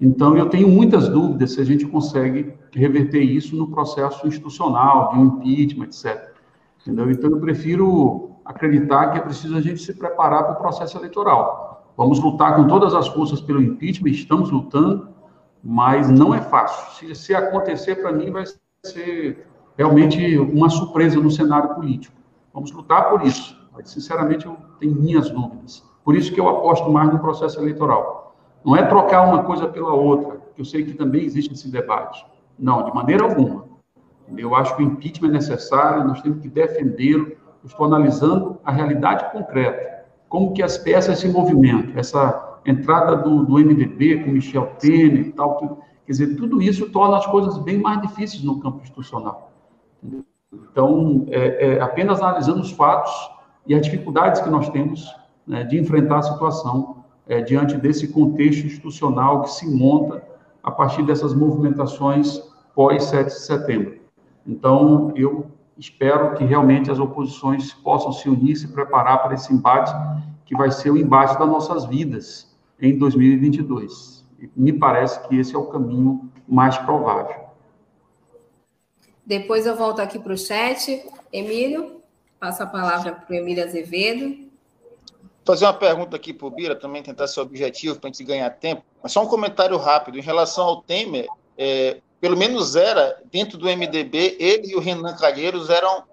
Então, 0.00 0.36
eu 0.36 0.48
tenho 0.48 0.68
muitas 0.68 1.08
dúvidas 1.08 1.54
se 1.54 1.60
a 1.60 1.64
gente 1.64 1.84
consegue 1.84 2.54
reverter 2.72 3.22
isso 3.22 3.56
no 3.56 3.66
processo 3.68 4.24
institucional, 4.24 5.10
de 5.10 5.18
um 5.18 5.24
impeachment, 5.24 5.86
etc. 5.86 6.32
Entendeu? 6.80 7.10
Então, 7.10 7.28
eu 7.28 7.40
prefiro 7.40 8.30
acreditar 8.44 9.10
que 9.10 9.18
é 9.18 9.20
preciso 9.20 9.56
a 9.56 9.60
gente 9.60 9.82
se 9.82 9.92
preparar 9.94 10.44
para 10.44 10.52
o 10.52 10.56
processo 10.56 10.96
eleitoral. 10.96 11.92
Vamos 11.96 12.20
lutar 12.20 12.54
com 12.54 12.68
todas 12.68 12.94
as 12.94 13.08
forças 13.08 13.40
pelo 13.40 13.60
impeachment, 13.60 14.10
estamos 14.10 14.50
lutando, 14.52 15.17
mas 15.62 16.08
não 16.08 16.34
é 16.34 16.40
fácil. 16.40 17.14
Se, 17.14 17.14
se 17.14 17.34
acontecer, 17.34 17.96
para 17.96 18.12
mim, 18.12 18.30
vai 18.30 18.44
ser 18.84 19.46
realmente 19.76 20.38
uma 20.38 20.68
surpresa 20.68 21.20
no 21.20 21.30
cenário 21.30 21.74
político. 21.74 22.16
Vamos 22.52 22.72
lutar 22.72 23.10
por 23.10 23.22
isso, 23.22 23.56
mas, 23.72 23.90
sinceramente, 23.90 24.46
eu 24.46 24.56
tenho 24.80 24.94
minhas 24.94 25.30
dúvidas. 25.30 25.84
Por 26.04 26.16
isso 26.16 26.32
que 26.32 26.40
eu 26.40 26.48
aposto 26.48 26.90
mais 26.90 27.12
no 27.12 27.18
processo 27.18 27.60
eleitoral. 27.60 28.36
Não 28.64 28.74
é 28.74 28.82
trocar 28.82 29.22
uma 29.22 29.44
coisa 29.44 29.68
pela 29.68 29.92
outra, 29.92 30.40
que 30.54 30.60
eu 30.60 30.64
sei 30.64 30.84
que 30.84 30.94
também 30.94 31.24
existe 31.24 31.52
esse 31.52 31.70
debate. 31.70 32.26
Não, 32.58 32.84
de 32.84 32.94
maneira 32.94 33.24
alguma. 33.24 33.66
Eu 34.36 34.54
acho 34.54 34.76
que 34.76 34.82
o 34.82 34.86
impeachment 34.86 35.28
é 35.28 35.32
necessário, 35.32 36.04
nós 36.04 36.20
temos 36.20 36.40
que 36.40 36.48
defendê-lo. 36.48 37.32
estou 37.64 37.86
analisando 37.86 38.58
a 38.64 38.72
realidade 38.72 39.30
concreta, 39.30 40.04
como 40.28 40.52
que 40.52 40.62
as 40.62 40.76
peças 40.76 41.18
se 41.18 41.28
movimentam, 41.28 41.98
essa 41.98 42.47
entrada 42.64 43.16
do, 43.16 43.44
do 43.44 43.54
MDB 43.54 44.24
com 44.24 44.30
Michel 44.30 44.66
Temer 44.78 45.28
e 45.28 45.32
tal, 45.32 45.56
quer 46.06 46.12
dizer, 46.12 46.36
tudo 46.36 46.60
isso 46.60 46.90
torna 46.90 47.16
as 47.16 47.26
coisas 47.26 47.58
bem 47.58 47.78
mais 47.78 48.00
difíceis 48.02 48.42
no 48.42 48.60
campo 48.60 48.82
institucional. 48.82 49.52
Então, 50.52 51.26
é, 51.28 51.74
é, 51.76 51.80
apenas 51.80 52.20
analisando 52.20 52.60
os 52.60 52.70
fatos 52.70 53.12
e 53.66 53.74
as 53.74 53.82
dificuldades 53.82 54.40
que 54.40 54.48
nós 54.48 54.68
temos 54.70 55.14
né, 55.46 55.64
de 55.64 55.78
enfrentar 55.78 56.18
a 56.18 56.22
situação 56.22 57.04
é, 57.26 57.40
diante 57.42 57.76
desse 57.76 58.08
contexto 58.08 58.66
institucional 58.66 59.42
que 59.42 59.50
se 59.50 59.68
monta 59.68 60.22
a 60.62 60.70
partir 60.70 61.02
dessas 61.02 61.34
movimentações 61.34 62.42
pós 62.74 63.04
7 63.04 63.26
de 63.26 63.40
setembro. 63.40 63.98
Então, 64.46 65.12
eu 65.14 65.46
espero 65.76 66.34
que 66.34 66.44
realmente 66.44 66.90
as 66.90 66.98
oposições 66.98 67.72
possam 67.72 68.12
se 68.12 68.28
unir, 68.28 68.56
se 68.56 68.68
preparar 68.68 69.22
para 69.22 69.34
esse 69.34 69.52
embate, 69.52 69.92
que 70.44 70.56
vai 70.56 70.70
ser 70.70 70.90
o 70.90 70.96
embate 70.96 71.38
das 71.38 71.48
nossas 71.48 71.84
vidas, 71.84 72.47
em 72.80 72.96
2022. 72.96 74.24
Me 74.56 74.72
parece 74.72 75.26
que 75.28 75.36
esse 75.36 75.54
é 75.54 75.58
o 75.58 75.66
caminho 75.66 76.30
mais 76.46 76.76
provável. 76.78 77.48
Depois 79.26 79.66
eu 79.66 79.76
volto 79.76 80.00
aqui 80.00 80.18
para 80.18 80.32
o 80.32 80.38
chat. 80.38 81.04
Emílio, 81.32 82.00
passa 82.38 82.64
a 82.64 82.66
palavra 82.66 83.12
para 83.12 83.34
o 83.34 83.36
Emílio 83.36 83.64
Azevedo. 83.64 84.48
Vou 85.44 85.54
fazer 85.54 85.64
uma 85.64 85.74
pergunta 85.74 86.16
aqui 86.16 86.32
para 86.32 86.46
o 86.46 86.50
Bira, 86.50 86.76
também 86.76 87.02
tentar 87.02 87.26
ser 87.26 87.40
objetivo 87.40 87.98
para 87.98 88.08
a 88.08 88.12
gente 88.12 88.24
ganhar 88.24 88.48
tempo. 88.50 88.82
Mas 89.02 89.12
só 89.12 89.22
um 89.22 89.26
comentário 89.26 89.76
rápido. 89.76 90.18
Em 90.18 90.22
relação 90.22 90.64
ao 90.64 90.82
Temer, 90.82 91.26
é, 91.56 92.00
pelo 92.20 92.36
menos 92.36 92.76
era, 92.76 93.20
dentro 93.30 93.58
do 93.58 93.66
MDB, 93.66 94.36
ele 94.38 94.72
e 94.72 94.76
o 94.76 94.80
Renan 94.80 95.16
Calheiros 95.16 95.68
eram 95.70 96.04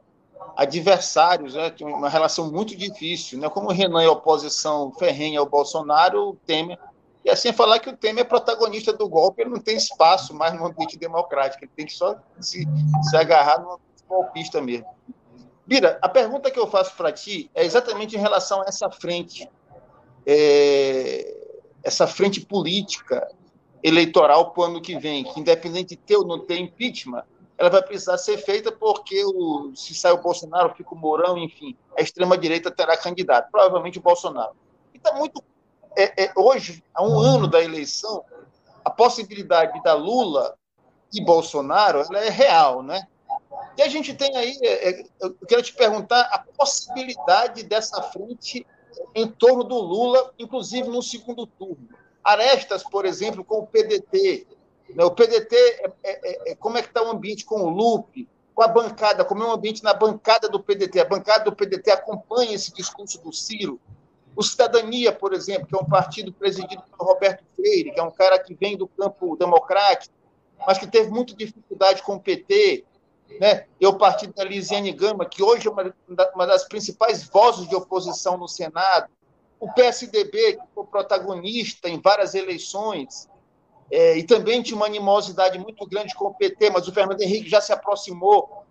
adversários, 0.55 1.53
né, 1.53 1.73
uma 1.81 2.09
relação 2.09 2.51
muito 2.51 2.75
difícil. 2.75 3.39
Né? 3.39 3.49
Como 3.49 3.69
o 3.69 3.73
Renan 3.73 4.01
é 4.01 4.09
oposição 4.09 4.91
ferrenha 4.93 5.39
ao 5.39 5.45
Bolsonaro, 5.45 6.29
o 6.29 6.35
Temer. 6.45 6.79
E 7.23 7.29
assim 7.29 7.51
falar 7.51 7.79
que 7.79 7.89
o 7.89 7.97
Temer 7.97 8.23
é 8.23 8.27
protagonista 8.27 8.93
do 8.93 9.09
golpe, 9.09 9.41
ele 9.41 9.49
não 9.49 9.59
tem 9.59 9.75
espaço 9.75 10.33
mais 10.33 10.53
no 10.53 10.65
ambiente 10.65 10.97
democrático, 10.97 11.63
ele 11.63 11.71
tem 11.75 11.85
que 11.85 11.93
só 11.93 12.15
se, 12.39 12.65
se 13.09 13.17
agarrar 13.17 13.59
no 13.59 13.79
golpista 14.07 14.61
mesmo. 14.61 14.87
Bira, 15.65 15.97
a 16.01 16.07
pergunta 16.07 16.51
que 16.51 16.59
eu 16.59 16.67
faço 16.67 16.95
para 16.95 17.11
ti 17.11 17.49
é 17.55 17.65
exatamente 17.65 18.15
em 18.15 18.19
relação 18.19 18.61
a 18.61 18.65
essa 18.65 18.89
frente, 18.91 19.49
é, 20.25 21.35
essa 21.83 22.05
frente 22.05 22.41
política 22.41 23.27
eleitoral 23.81 24.51
para 24.51 24.61
o 24.61 24.65
ano 24.65 24.81
que 24.81 24.97
vem, 24.97 25.23
que 25.23 25.39
independente 25.39 25.89
de 25.89 25.97
ter 25.97 26.17
ou 26.17 26.25
não 26.25 26.39
ter 26.39 26.59
impeachment, 26.59 27.23
ela 27.57 27.69
vai 27.69 27.81
precisar 27.81 28.17
ser 28.17 28.37
feita 28.37 28.71
porque 28.71 29.23
o, 29.23 29.71
se 29.75 29.93
sai 29.95 30.11
o 30.11 30.21
Bolsonaro, 30.21 30.75
fica 30.75 30.93
o 30.93 30.97
Mourão, 30.97 31.37
enfim, 31.37 31.75
a 31.97 32.01
extrema-direita 32.01 32.69
terá 32.69 32.97
candidato, 32.97 33.49
provavelmente 33.49 33.97
o 33.97 34.01
Bolsonaro. 34.01 34.55
Então, 34.93 35.15
muito, 35.17 35.41
é, 35.97 36.25
é, 36.25 36.33
hoje, 36.35 36.83
há 36.93 37.03
um 37.03 37.17
ano 37.17 37.47
da 37.47 37.63
eleição, 37.63 38.23
a 38.83 38.89
possibilidade 38.89 39.81
da 39.83 39.93
Lula 39.93 40.55
e 41.13 41.23
Bolsonaro 41.23 41.99
ela 41.99 42.19
é 42.19 42.29
real, 42.29 42.83
né? 42.83 43.07
E 43.77 43.81
a 43.81 43.87
gente 43.87 44.13
tem 44.13 44.35
aí, 44.35 44.57
é, 44.61 44.89
é 44.89 45.03
eu 45.21 45.33
quero 45.47 45.63
te 45.63 45.73
perguntar, 45.73 46.21
a 46.21 46.39
possibilidade 46.39 47.63
dessa 47.63 48.01
frente 48.01 48.65
em 49.13 49.27
torno 49.27 49.63
do 49.63 49.77
Lula, 49.77 50.33
inclusive 50.37 50.89
no 50.89 51.01
segundo 51.01 51.47
turno. 51.47 51.87
Arestas, 52.23 52.83
por 52.83 53.05
exemplo, 53.05 53.43
com 53.43 53.59
o 53.59 53.67
PDT, 53.67 54.47
o 54.97 55.11
PDT, 55.11 55.55
é, 55.55 55.91
é, 56.03 56.51
é, 56.51 56.55
como 56.55 56.77
é 56.77 56.81
que 56.81 56.89
está 56.89 57.01
o 57.01 57.09
ambiente 57.09 57.43
com 57.45 57.61
o 57.61 57.69
Lupe, 57.69 58.27
com 58.53 58.61
a 58.61 58.67
bancada, 58.67 59.25
como 59.25 59.43
é 59.43 59.47
o 59.47 59.51
ambiente 59.51 59.83
na 59.83 59.93
bancada 59.93 60.47
do 60.47 60.61
PDT? 60.61 60.99
A 60.99 61.05
bancada 61.05 61.45
do 61.45 61.55
PDT 61.55 61.91
acompanha 61.91 62.53
esse 62.53 62.73
discurso 62.73 63.21
do 63.21 63.33
Ciro. 63.33 63.79
O 64.35 64.43
Cidadania, 64.43 65.11
por 65.11 65.33
exemplo, 65.33 65.67
que 65.67 65.75
é 65.75 65.77
um 65.77 65.85
partido 65.85 66.31
presidido 66.31 66.83
pelo 66.83 67.09
Roberto 67.09 67.43
Freire, 67.55 67.91
que 67.91 67.99
é 67.99 68.03
um 68.03 68.11
cara 68.11 68.37
que 68.37 68.53
vem 68.53 68.77
do 68.77 68.87
campo 68.87 69.35
democrático, 69.37 70.13
mas 70.65 70.77
que 70.77 70.87
teve 70.87 71.09
muita 71.09 71.33
dificuldade 71.33 72.03
com 72.03 72.15
o 72.15 72.19
PT, 72.19 72.85
né? 73.39 73.65
e 73.79 73.87
o 73.87 73.97
partido 73.97 74.33
da 74.33 74.43
Lisiane 74.43 74.91
Gama, 74.91 75.25
que 75.25 75.41
hoje 75.41 75.67
é 75.67 75.71
uma, 75.71 75.93
uma 76.33 76.47
das 76.47 76.65
principais 76.65 77.23
vozes 77.23 77.67
de 77.67 77.75
oposição 77.75 78.37
no 78.37 78.47
Senado, 78.47 79.09
o 79.59 79.71
PSDB, 79.73 80.53
que 80.53 80.63
foi 80.73 80.85
protagonista 80.85 81.89
em 81.89 81.99
várias 81.99 82.35
eleições, 82.35 83.27
é, 83.91 84.17
e 84.17 84.23
também 84.23 84.61
tinha 84.61 84.75
uma 84.75 84.87
animosidade 84.87 85.59
muito 85.59 85.85
grande 85.85 86.15
com 86.15 86.25
o 86.25 86.33
PT, 86.33 86.69
mas 86.71 86.87
o 86.87 86.91
Fernando 86.91 87.21
Henrique 87.21 87.49
já 87.49 87.61
se 87.61 87.71
aproximou. 87.71 88.63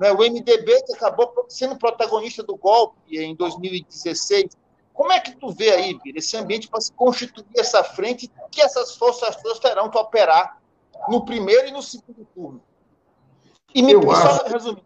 Né? 0.00 0.10
O 0.12 0.18
MDB, 0.18 0.82
que 0.84 0.94
acabou 0.94 1.32
sendo 1.48 1.76
protagonista 1.76 2.42
do 2.42 2.56
golpe 2.56 2.96
em 3.10 3.34
2016. 3.34 4.56
Como 4.92 5.12
é 5.12 5.20
que 5.20 5.36
tu 5.36 5.50
vê 5.50 5.70
aí, 5.70 5.98
Bira, 6.02 6.18
esse 6.18 6.36
ambiente 6.36 6.68
para 6.68 6.80
se 6.80 6.92
constituir 6.92 7.44
essa 7.56 7.82
frente 7.82 8.30
que 8.50 8.62
essas 8.62 8.96
forças 8.96 9.36
todas 9.36 9.58
terão 9.58 9.90
que 9.90 9.98
operar 9.98 10.58
no 11.08 11.24
primeiro 11.24 11.68
e 11.68 11.72
no 11.72 11.82
segundo 11.82 12.26
turno. 12.34 12.60
E 13.74 13.82
me 13.82 13.92
eu 13.92 14.02
só 14.02 14.12
acho... 14.12 14.52
resumir. 14.52 14.84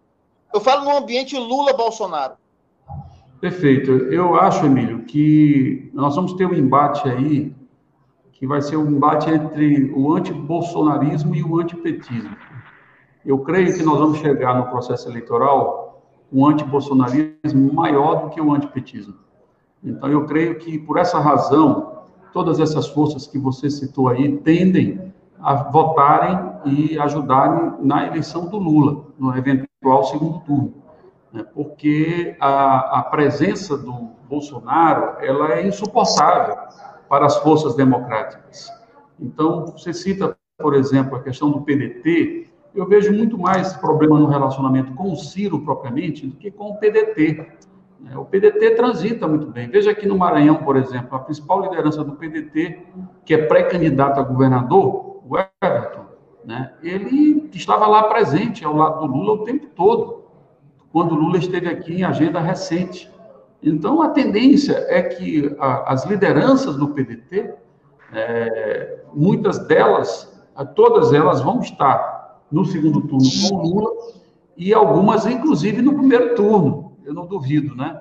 Eu 0.52 0.60
falo 0.60 0.84
no 0.84 0.96
ambiente 0.96 1.36
Lula-Bolsonaro. 1.36 2.36
Perfeito. 3.38 3.92
Eu 3.92 4.34
acho, 4.34 4.64
Emílio, 4.64 5.04
que 5.04 5.90
nós 5.92 6.16
vamos 6.16 6.32
ter 6.32 6.46
um 6.46 6.54
embate 6.54 7.06
aí 7.08 7.54
que 8.38 8.46
vai 8.46 8.62
ser 8.62 8.76
um 8.76 8.88
embate 8.88 9.28
entre 9.28 9.92
o 9.92 10.14
antibolsonarismo 10.14 11.34
e 11.34 11.42
o 11.42 11.58
antipetismo. 11.58 12.36
Eu 13.26 13.40
creio 13.40 13.76
que 13.76 13.82
nós 13.82 13.98
vamos 13.98 14.18
chegar 14.18 14.56
no 14.56 14.70
processo 14.70 15.08
eleitoral 15.08 16.04
um 16.32 16.46
antibolsonarismo 16.46 17.72
maior 17.72 18.22
do 18.22 18.30
que 18.30 18.40
o 18.40 18.54
antipetismo. 18.54 19.14
Então, 19.82 20.08
eu 20.08 20.24
creio 20.24 20.56
que, 20.56 20.78
por 20.78 20.98
essa 20.98 21.18
razão, 21.18 22.04
todas 22.32 22.60
essas 22.60 22.86
forças 22.86 23.26
que 23.26 23.38
você 23.38 23.68
citou 23.68 24.08
aí 24.08 24.38
tendem 24.38 25.12
a 25.40 25.54
votarem 25.54 26.38
e 26.64 26.98
ajudarem 26.98 27.72
na 27.80 28.06
eleição 28.06 28.46
do 28.46 28.56
Lula, 28.56 29.06
no 29.18 29.36
eventual 29.36 30.04
segundo 30.04 30.38
turno. 30.40 30.74
Né? 31.32 31.44
Porque 31.54 32.36
a, 32.38 33.00
a 33.00 33.02
presença 33.02 33.76
do 33.76 34.10
Bolsonaro 34.28 35.16
ela 35.20 35.54
é 35.54 35.66
insuportável 35.66 36.56
para 37.08 37.26
as 37.26 37.36
forças 37.38 37.74
democráticas. 37.74 38.70
Então, 39.18 39.66
você 39.66 39.92
cita, 39.92 40.36
por 40.58 40.74
exemplo, 40.74 41.16
a 41.16 41.22
questão 41.22 41.50
do 41.50 41.62
PDT, 41.62 42.48
eu 42.74 42.86
vejo 42.86 43.12
muito 43.12 43.38
mais 43.38 43.72
problema 43.74 44.18
no 44.18 44.26
relacionamento 44.26 44.92
com 44.92 45.12
o 45.12 45.16
Ciro 45.16 45.60
propriamente 45.60 46.26
do 46.26 46.36
que 46.36 46.50
com 46.50 46.70
o 46.70 46.76
PDT. 46.76 47.46
Né? 48.00 48.16
O 48.16 48.24
PDT 48.24 48.76
transita 48.76 49.26
muito 49.26 49.46
bem. 49.46 49.68
Veja 49.68 49.90
aqui 49.90 50.06
no 50.06 50.16
Maranhão, 50.16 50.56
por 50.56 50.76
exemplo, 50.76 51.16
a 51.16 51.18
principal 51.18 51.62
liderança 51.62 52.04
do 52.04 52.12
PDT, 52.12 52.86
que 53.24 53.34
é 53.34 53.46
pré-candidato 53.46 54.20
a 54.20 54.22
governador, 54.22 55.22
o 55.26 55.36
Everton, 55.36 56.06
né? 56.44 56.72
ele 56.82 57.50
estava 57.52 57.86
lá 57.86 58.04
presente 58.04 58.64
ao 58.64 58.76
lado 58.76 59.00
do 59.00 59.12
Lula 59.12 59.32
o 59.32 59.44
tempo 59.44 59.66
todo, 59.74 60.24
quando 60.92 61.12
o 61.12 61.16
Lula 61.16 61.38
esteve 61.38 61.68
aqui 61.68 61.94
em 61.94 62.04
agenda 62.04 62.40
recente. 62.40 63.10
Então, 63.62 64.00
a 64.02 64.10
tendência 64.10 64.84
é 64.88 65.02
que 65.02 65.54
a, 65.58 65.92
as 65.92 66.04
lideranças 66.06 66.76
do 66.76 66.88
PDT, 66.88 67.54
é, 68.12 69.00
muitas 69.12 69.58
delas, 69.66 70.32
todas 70.74 71.12
elas 71.12 71.40
vão 71.40 71.60
estar 71.60 72.40
no 72.50 72.64
segundo 72.64 73.02
turno 73.02 73.28
com 73.48 73.56
Lula 73.56 73.90
e 74.56 74.72
algumas, 74.72 75.26
inclusive, 75.26 75.82
no 75.82 75.94
primeiro 75.94 76.34
turno. 76.34 76.92
Eu 77.04 77.14
não 77.14 77.26
duvido, 77.26 77.74
né? 77.74 78.00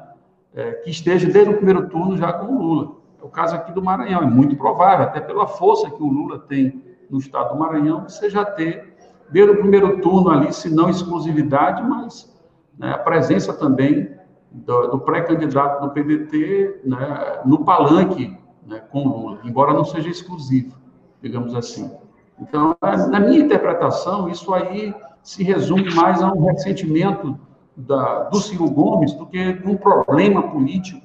É, 0.54 0.72
que 0.72 0.90
esteja 0.90 1.30
desde 1.30 1.52
o 1.52 1.58
primeiro 1.58 1.88
turno 1.90 2.18
já 2.18 2.34
com 2.34 2.56
o 2.56 2.62
Lula. 2.62 2.92
É 3.22 3.26
o 3.26 3.30
caso 3.30 3.56
aqui 3.56 3.72
do 3.72 3.82
Maranhão, 3.82 4.24
é 4.24 4.26
muito 4.26 4.56
provável, 4.56 5.06
até 5.06 5.20
pela 5.20 5.48
força 5.48 5.90
que 5.90 6.02
o 6.02 6.08
Lula 6.08 6.40
tem 6.40 6.84
no 7.10 7.20
estado 7.20 7.54
do 7.54 7.60
Maranhão, 7.60 8.04
você 8.08 8.30
já 8.30 8.44
ter, 8.44 8.96
desde 9.30 9.52
o 9.52 9.58
primeiro 9.58 10.02
turno 10.02 10.30
ali, 10.30 10.54
se 10.54 10.70
não 10.70 10.90
exclusividade, 10.90 11.82
mas 11.84 12.34
né, 12.78 12.92
a 12.92 12.98
presença 12.98 13.54
também 13.54 14.17
do, 14.66 14.88
do 14.88 15.00
pré-candidato 15.00 15.82
do 15.82 15.92
PDT 15.92 16.82
né, 16.84 17.42
no 17.46 17.64
palanque 17.64 18.36
né, 18.66 18.82
com 18.92 19.08
Lula, 19.08 19.40
embora 19.44 19.74
não 19.74 19.86
seja 19.86 20.10
exclusivo, 20.10 20.76
digamos 21.22 21.56
assim. 21.56 21.92
Então, 22.40 22.76
na 23.10 23.20
minha 23.20 23.40
interpretação, 23.40 24.30
isso 24.30 24.54
aí 24.54 24.94
se 25.24 25.44
resume 25.44 25.94
mais 25.94 26.22
a 26.22 26.32
um 26.32 26.46
ressentimento 26.46 27.40
da, 27.76 28.24
do 28.24 28.40
Ciro 28.40 28.70
Gomes 28.70 29.14
do 29.14 29.26
que 29.26 29.60
um 29.66 29.76
problema 29.76 30.44
político 30.44 31.02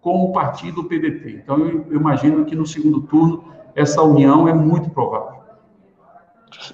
com 0.00 0.24
o 0.24 0.32
partido 0.32 0.84
PDT. 0.84 1.40
Então, 1.42 1.58
eu, 1.58 1.86
eu 1.90 2.00
imagino 2.00 2.44
que 2.44 2.54
no 2.54 2.66
segundo 2.66 3.02
turno 3.02 3.44
essa 3.74 4.02
união 4.02 4.46
é 4.46 4.52
muito 4.52 4.90
provável. 4.90 5.42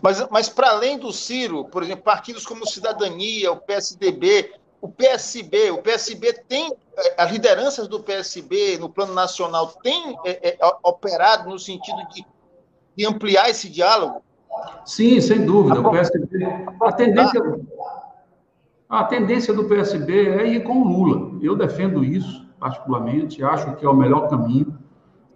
Mas, 0.02 0.28
mas 0.30 0.48
para 0.48 0.70
além 0.70 0.98
do 0.98 1.12
Ciro, 1.12 1.64
por 1.64 1.82
exemplo, 1.82 2.04
partidos 2.04 2.44
como 2.44 2.66
Cidadania, 2.66 3.50
o 3.52 3.56
PSDB, 3.56 4.52
o 4.80 4.88
PSB, 4.88 5.70
o 5.70 5.78
PSB 5.78 6.32
tem, 6.48 6.72
é, 6.96 7.22
as 7.22 7.30
lideranças 7.30 7.86
do 7.86 8.00
PSB 8.00 8.78
no 8.78 8.88
plano 8.88 9.12
nacional 9.12 9.66
têm 9.82 10.16
é, 10.24 10.50
é, 10.50 10.58
operado 10.82 11.50
no 11.50 11.58
sentido 11.58 11.98
de, 12.12 12.24
de, 12.96 13.06
ampliar 13.06 13.50
esse 13.50 13.68
diálogo? 13.68 14.22
Sim, 14.84 15.20
sem 15.20 15.44
dúvida. 15.44 15.80
O 15.80 15.90
PSB, 15.90 16.46
a 16.82 16.92
tendência, 16.92 17.40
a 18.88 19.04
tendência 19.04 19.52
do 19.52 19.64
PSB 19.64 20.28
é 20.28 20.46
ir 20.46 20.64
com 20.64 20.82
o 20.82 20.88
Lula. 20.88 21.38
Eu 21.42 21.54
defendo 21.54 22.02
isso, 22.02 22.48
particularmente, 22.58 23.44
acho 23.44 23.76
que 23.76 23.84
é 23.84 23.88
o 23.88 23.94
melhor 23.94 24.28
caminho. 24.28 24.78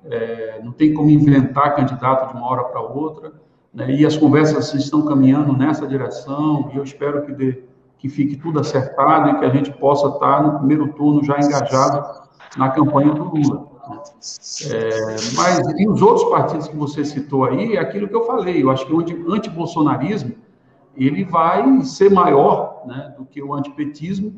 É, 0.06 0.60
não 0.62 0.72
tem 0.72 0.92
como 0.92 1.10
inventar 1.10 1.76
candidato 1.76 2.30
de 2.30 2.36
uma 2.36 2.50
hora 2.50 2.64
para 2.64 2.80
outra. 2.80 3.32
Né? 3.72 3.92
E 3.92 4.06
as 4.06 4.16
conversas 4.16 4.72
estão 4.74 5.04
caminhando 5.04 5.52
nessa 5.56 5.86
direção, 5.86 6.70
e 6.72 6.76
eu 6.76 6.84
espero 6.84 7.24
que 7.24 7.32
dê 7.32 7.64
que 8.04 8.08
fique 8.10 8.36
tudo 8.36 8.60
acertado 8.60 9.30
e 9.30 9.38
que 9.38 9.46
a 9.46 9.48
gente 9.48 9.72
possa 9.72 10.08
estar 10.08 10.42
no 10.42 10.58
primeiro 10.58 10.92
turno 10.92 11.24
já 11.24 11.38
engajado 11.38 12.20
na 12.54 12.68
campanha 12.68 13.14
do 13.14 13.24
Lula. 13.24 13.66
É, 14.70 15.16
mas 15.34 15.80
e 15.80 15.88
os 15.88 16.02
outros 16.02 16.28
partidos 16.28 16.68
que 16.68 16.76
você 16.76 17.02
citou 17.02 17.46
aí, 17.46 17.76
é 17.76 17.80
aquilo 17.80 18.06
que 18.06 18.14
eu 18.14 18.26
falei, 18.26 18.62
eu 18.62 18.70
acho 18.70 18.84
que 18.84 18.92
o 18.92 19.32
antibolsonarismo 19.32 20.34
ele 20.94 21.24
vai 21.24 21.80
ser 21.80 22.10
maior 22.10 22.82
né, 22.84 23.14
do 23.16 23.24
que 23.24 23.42
o 23.42 23.54
antipetismo, 23.54 24.34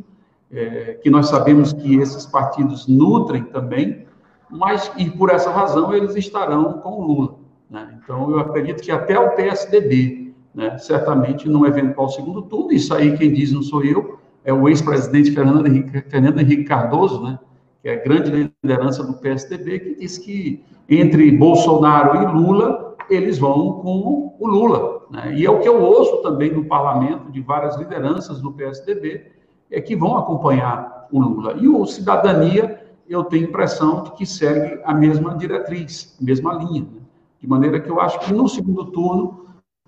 é, 0.49 1.01
que 1.03 1.11
nós 1.11 1.29
sabemos 1.29 1.73
que 1.73 1.97
esses 1.97 2.25
partidos 2.25 2.87
nutrem 2.87 3.43
também, 3.47 4.07
mas 4.49 4.93
e 4.97 5.11
por 5.11 5.29
essa 5.29 5.51
razão 5.51 5.93
eles 5.93 6.15
estarão 6.15 6.75
com 6.75 7.01
o 7.01 7.05
Lula. 7.05 7.35
Né? 7.69 7.99
Então 8.01 8.31
eu 8.31 8.39
acredito 8.39 8.81
que 8.81 8.93
até 8.93 9.19
o 9.19 9.35
PSDB 9.35 10.26
né, 10.57 10.79
certamente 10.79 11.47
no 11.47 11.67
eventual 11.67 12.09
segundo 12.09 12.41
turno. 12.41 12.73
Isso 12.73 12.95
aí 12.95 13.17
quem 13.17 13.33
diz 13.33 13.53
não 13.53 13.63
sou 13.63 13.85
eu, 13.85 14.19
é 14.43 14.53
o 14.53 14.67
ex-presidente 14.69 15.31
Fernando 15.33 15.67
Henrique, 15.67 16.01
Fernando 16.09 16.41
Henrique 16.41 16.65
Cardoso, 16.65 17.23
né, 17.23 17.39
que 17.83 17.89
é 17.91 17.93
a 17.93 18.03
grande 18.03 18.51
liderança 18.65 19.05
do 19.05 19.13
PSDB, 19.15 19.79
que 19.81 19.95
diz 19.97 20.17
que 20.17 20.65
entre 20.89 21.31
Bolsonaro 21.31 22.23
e 22.23 22.27
Lula, 22.33 22.97
eles 23.11 23.39
vão 23.39 23.75
com 23.81 24.35
o 24.39 24.47
Lula. 24.47 25.03
Né? 25.11 25.35
E 25.37 25.45
é 25.45 25.51
o 25.51 25.61
que 25.61 25.69
eu 25.69 25.81
ouço 25.81 26.23
também 26.23 26.51
no 26.51 26.65
parlamento 26.65 27.31
de 27.31 27.41
várias 27.41 27.77
lideranças 27.77 28.41
do 28.41 28.53
PSDB, 28.53 29.31
é 29.71 29.81
que 29.81 29.95
vão 29.95 30.17
acompanhar 30.17 31.07
o 31.13 31.21
Lula. 31.21 31.55
E 31.61 31.69
o 31.69 31.85
Cidadania, 31.85 32.83
eu 33.09 33.25
tenho 33.25 33.45
impressão 33.45 34.05
de 34.05 34.13
que 34.13 34.25
segue 34.25 34.81
a 34.85 34.95
mesma 34.95 35.35
diretriz, 35.35 36.17
a 36.21 36.25
mesma 36.25 36.55
linha. 36.55 36.83
Né? 36.83 37.01
De 37.41 37.49
maneira 37.49 37.79
que 37.79 37.91
eu 37.91 38.01
acho 38.01 38.19
que 38.21 38.33
no 38.33 38.49
segundo 38.49 38.87
turno 38.87 39.46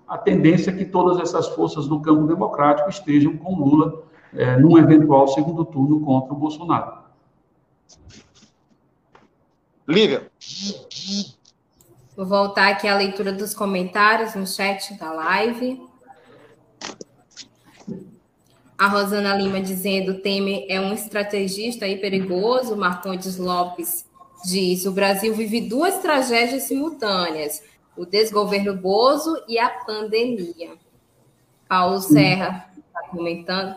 a 0.08 0.16
tendência 0.16 0.70
é 0.70 0.74
que 0.74 0.86
todas 0.86 1.20
essas 1.20 1.48
forças 1.48 1.86
do 1.86 2.00
campo 2.00 2.26
democrático 2.26 2.88
estejam 2.88 3.36
com 3.36 3.54
Lula 3.54 4.04
é, 4.32 4.56
num 4.56 4.78
eventual 4.78 5.28
segundo 5.28 5.64
turno 5.64 6.00
contra 6.00 6.32
o 6.32 6.36
Bolsonaro. 6.36 6.98
Lívia. 9.86 10.30
Vou 12.16 12.26
voltar 12.26 12.68
aqui 12.68 12.88
à 12.88 12.96
leitura 12.96 13.32
dos 13.32 13.54
comentários 13.54 14.34
no 14.34 14.46
chat 14.46 14.98
da 14.98 15.12
live. 15.12 15.86
A 18.76 18.86
Rosana 18.86 19.34
Lima 19.34 19.60
dizendo 19.60 20.20
Temer 20.20 20.66
é 20.68 20.80
um 20.80 20.92
estrategista 20.92 21.86
e 21.86 21.96
perigoso. 21.96 22.76
Marcondes 22.76 23.38
Lopes 23.38 24.06
diz: 24.44 24.84
o 24.84 24.92
Brasil 24.92 25.34
vive 25.34 25.62
duas 25.62 25.98
tragédias 25.98 26.64
simultâneas 26.64 27.62
o 27.98 28.06
desgoverno 28.06 28.76
Bozo 28.76 29.42
e 29.48 29.58
a 29.58 29.68
pandemia. 29.68 30.78
Paulo 31.68 32.00
Serra 32.00 32.70
está 32.76 33.08
comentando. 33.10 33.76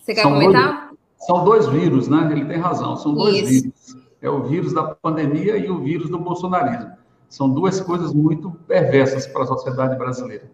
Você 0.00 0.14
quer 0.14 0.22
são 0.22 0.32
comentar? 0.32 0.88
Dois, 0.88 0.98
são 1.26 1.44
dois 1.44 1.68
vírus, 1.68 2.08
né? 2.08 2.28
Ele 2.32 2.46
tem 2.46 2.58
razão, 2.58 2.96
são 2.96 3.14
dois 3.14 3.36
Isso. 3.36 3.62
vírus. 3.62 3.96
É 4.20 4.30
o 4.30 4.42
vírus 4.44 4.72
da 4.72 4.82
pandemia 4.82 5.56
e 5.56 5.70
o 5.70 5.82
vírus 5.82 6.08
do 6.08 6.18
bolsonarismo. 6.18 6.92
São 7.28 7.48
duas 7.48 7.80
coisas 7.80 8.12
muito 8.12 8.50
perversas 8.66 9.26
para 9.26 9.42
a 9.42 9.46
sociedade 9.46 9.96
brasileira. 9.96 10.50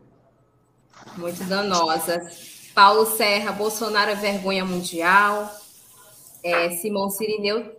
Muito 1.16 1.42
danosas. 1.44 2.70
Paulo 2.74 3.06
Serra, 3.06 3.52
Bolsonaro 3.52 4.10
é 4.10 4.14
vergonha 4.14 4.64
mundial. 4.64 5.50
É, 6.42 6.70
Simão 6.70 7.10
Sirineu 7.10 7.77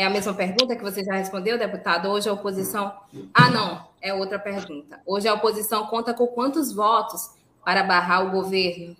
é 0.00 0.06
a 0.06 0.10
mesma 0.10 0.32
pergunta 0.32 0.74
que 0.74 0.82
você 0.82 1.04
já 1.04 1.12
respondeu, 1.12 1.58
deputado? 1.58 2.08
Hoje 2.08 2.26
a 2.26 2.32
oposição. 2.32 2.90
Ah, 3.34 3.50
não, 3.50 3.82
é 4.00 4.14
outra 4.14 4.38
pergunta. 4.38 4.98
Hoje 5.04 5.28
a 5.28 5.34
oposição 5.34 5.88
conta 5.88 6.14
com 6.14 6.26
quantos 6.26 6.72
votos 6.72 7.32
para 7.62 7.82
barrar 7.82 8.26
o 8.26 8.30
governo? 8.30 8.96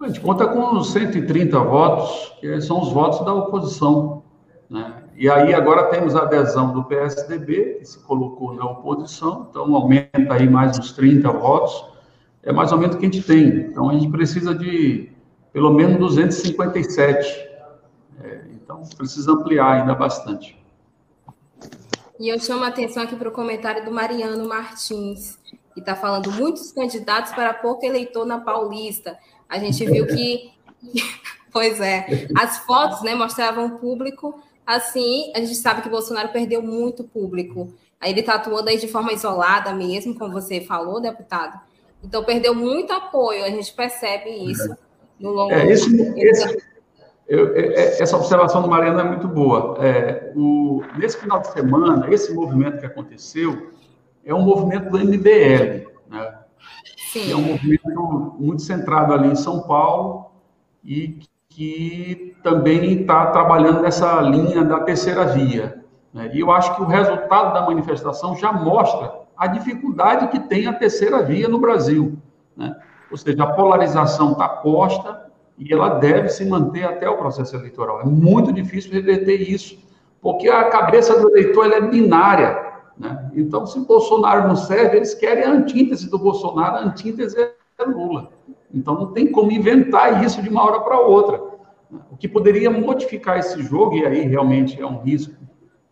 A 0.00 0.06
gente 0.06 0.20
conta 0.20 0.48
com 0.48 0.82
130 0.82 1.58
votos, 1.58 2.38
que 2.40 2.58
são 2.62 2.80
os 2.80 2.90
votos 2.90 3.22
da 3.22 3.34
oposição. 3.34 4.22
Né? 4.70 4.94
E 5.14 5.28
aí 5.28 5.52
agora 5.52 5.90
temos 5.90 6.16
a 6.16 6.22
adesão 6.22 6.72
do 6.72 6.84
PSDB, 6.84 7.80
que 7.80 7.84
se 7.84 7.98
colocou 7.98 8.54
na 8.54 8.64
oposição, 8.64 9.48
então 9.50 9.76
aumenta 9.76 10.32
aí 10.32 10.48
mais 10.48 10.78
uns 10.78 10.92
30 10.92 11.30
votos. 11.32 11.84
É 12.42 12.50
mais 12.50 12.72
ou 12.72 12.78
menos 12.78 12.96
o 12.96 12.98
que 12.98 13.04
a 13.04 13.10
gente 13.10 13.26
tem. 13.26 13.46
Então 13.46 13.90
a 13.90 13.92
gente 13.92 14.10
precisa 14.10 14.54
de 14.54 15.12
pelo 15.52 15.70
menos 15.70 15.98
257 15.98 17.53
então, 18.82 18.96
precisa 18.96 19.32
ampliar 19.32 19.80
ainda 19.80 19.94
bastante. 19.94 20.58
E 22.18 22.28
eu 22.28 22.38
chamo 22.38 22.64
a 22.64 22.68
atenção 22.68 23.02
aqui 23.02 23.16
para 23.16 23.28
o 23.28 23.32
comentário 23.32 23.84
do 23.84 23.90
Mariano 23.90 24.46
Martins. 24.48 25.38
e 25.76 25.80
está 25.80 25.96
falando 25.96 26.30
muitos 26.30 26.72
candidatos 26.72 27.32
para 27.32 27.52
pouco 27.52 27.84
eleitor 27.84 28.24
na 28.24 28.40
Paulista. 28.40 29.18
A 29.48 29.58
gente 29.58 29.84
viu 29.84 30.06
que, 30.06 30.52
pois 31.52 31.80
é, 31.80 32.28
as 32.36 32.58
fotos 32.58 33.02
né, 33.02 33.14
mostravam 33.14 33.66
o 33.66 33.78
público 33.78 34.40
assim. 34.66 35.32
A 35.34 35.40
gente 35.40 35.56
sabe 35.56 35.82
que 35.82 35.88
Bolsonaro 35.88 36.28
perdeu 36.28 36.62
muito 36.62 37.04
público. 37.04 37.74
Aí 38.00 38.12
ele 38.12 38.20
está 38.20 38.34
atuando 38.34 38.68
aí 38.68 38.78
de 38.78 38.88
forma 38.88 39.12
isolada 39.12 39.72
mesmo, 39.72 40.16
como 40.16 40.32
você 40.32 40.60
falou, 40.60 41.00
deputado. 41.00 41.58
Então 42.02 42.22
perdeu 42.22 42.54
muito 42.54 42.92
apoio, 42.92 43.44
a 43.44 43.50
gente 43.50 43.72
percebe 43.72 44.30
isso 44.30 44.76
no 45.18 45.30
longo 45.30 45.52
é, 45.52 45.66
esse, 45.70 45.90
esse, 46.18 46.62
eu, 47.26 47.56
é, 47.56 47.60
é, 47.60 48.02
essa 48.02 48.16
observação 48.16 48.62
do 48.62 48.68
Mariano 48.68 49.00
é 49.00 49.04
muito 49.04 49.26
boa. 49.26 49.78
É, 49.84 50.32
o, 50.36 50.82
nesse 50.96 51.16
final 51.18 51.40
de 51.40 51.48
semana, 51.48 52.06
esse 52.12 52.32
movimento 52.34 52.78
que 52.78 52.86
aconteceu 52.86 53.72
é 54.24 54.34
um 54.34 54.42
movimento 54.42 54.90
do 54.90 54.98
MBL, 54.98 55.88
né? 56.08 56.38
Sim. 57.12 57.32
É 57.32 57.36
um 57.36 57.42
movimento 57.42 58.36
muito 58.38 58.62
centrado 58.62 59.12
ali 59.12 59.28
em 59.28 59.36
São 59.36 59.62
Paulo 59.62 60.32
e 60.82 61.20
que 61.48 62.36
também 62.42 63.00
está 63.00 63.26
trabalhando 63.26 63.80
nessa 63.80 64.20
linha 64.20 64.64
da 64.64 64.80
terceira 64.80 65.24
via. 65.26 65.84
Né? 66.12 66.30
E 66.34 66.40
eu 66.40 66.50
acho 66.50 66.74
que 66.74 66.82
o 66.82 66.86
resultado 66.86 67.54
da 67.54 67.64
manifestação 67.64 68.36
já 68.36 68.52
mostra 68.52 69.14
a 69.36 69.46
dificuldade 69.46 70.28
que 70.28 70.40
tem 70.40 70.66
a 70.66 70.72
terceira 70.72 71.22
via 71.22 71.48
no 71.48 71.60
Brasil. 71.60 72.18
Né? 72.56 72.74
Ou 73.10 73.16
seja, 73.16 73.44
a 73.44 73.52
polarização 73.52 74.32
está 74.32 74.48
posta 74.48 75.23
e 75.58 75.72
ela 75.72 75.98
deve 76.00 76.28
se 76.28 76.44
manter 76.44 76.84
até 76.84 77.08
o 77.08 77.16
processo 77.16 77.56
eleitoral. 77.56 78.00
É 78.00 78.04
muito 78.04 78.52
difícil 78.52 78.92
reverter 78.92 79.36
isso, 79.36 79.78
porque 80.20 80.48
a 80.48 80.64
cabeça 80.64 81.20
do 81.20 81.28
eleitor 81.30 81.72
é 81.72 81.80
binária. 81.80 82.72
Né? 82.98 83.30
Então, 83.34 83.66
se 83.66 83.78
Bolsonaro 83.80 84.48
não 84.48 84.56
serve, 84.56 84.96
eles 84.96 85.14
querem 85.14 85.44
a 85.44 85.50
antítese 85.50 86.10
do 86.10 86.18
Bolsonaro, 86.18 86.76
a 86.76 86.80
antítese 86.80 87.36
é 87.38 87.84
Lula. 87.84 88.30
Então, 88.72 88.94
não 88.94 89.12
tem 89.12 89.30
como 89.30 89.52
inventar 89.52 90.24
isso 90.24 90.42
de 90.42 90.48
uma 90.48 90.64
hora 90.64 90.80
para 90.80 90.98
outra. 90.98 91.40
O 92.10 92.16
que 92.16 92.26
poderia 92.26 92.70
modificar 92.70 93.38
esse 93.38 93.62
jogo, 93.62 93.96
e 93.96 94.04
aí 94.04 94.22
realmente 94.22 94.80
é 94.80 94.86
um 94.86 95.00
risco 95.02 95.34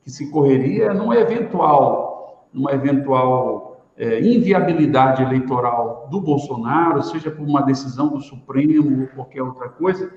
que 0.03 0.11
se 0.11 0.31
correria, 0.31 0.87
é 0.87 0.93
numa 0.95 1.17
eventual, 1.17 2.49
numa 2.53 2.73
eventual 2.73 3.72
é, 3.97 4.21
inviabilidade 4.21 5.23
eleitoral 5.23 6.09
do 6.11 6.21
Bolsonaro, 6.21 7.03
seja 7.03 7.31
por 7.31 7.47
uma 7.47 7.63
decisão 7.63 8.09
do 8.09 8.21
Supremo 8.21 9.03
ou 9.03 9.07
qualquer 9.09 9.43
outra 9.43 9.69
coisa, 9.69 10.13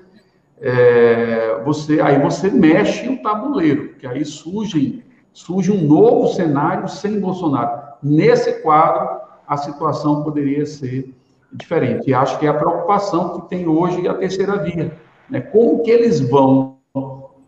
é, 0.60 1.62
você, 1.64 2.00
aí 2.00 2.18
você 2.18 2.50
mexe 2.50 3.08
o 3.08 3.22
tabuleiro, 3.22 3.94
que 3.94 4.06
aí 4.06 4.24
surge, 4.24 5.04
surge 5.32 5.70
um 5.70 5.86
novo 5.86 6.28
cenário 6.28 6.88
sem 6.88 7.20
Bolsonaro. 7.20 7.82
Nesse 8.02 8.62
quadro, 8.62 9.20
a 9.46 9.56
situação 9.56 10.24
poderia 10.24 10.64
ser 10.64 11.14
diferente. 11.52 12.08
E 12.10 12.14
acho 12.14 12.38
que 12.38 12.46
é 12.46 12.48
a 12.48 12.54
preocupação 12.54 13.40
que 13.40 13.48
tem 13.48 13.68
hoje 13.68 14.08
a 14.08 14.14
terceira 14.14 14.56
via. 14.56 14.98
Né? 15.28 15.40
Como 15.40 15.82
que 15.82 15.90
eles 15.90 16.20
vão 16.20 16.76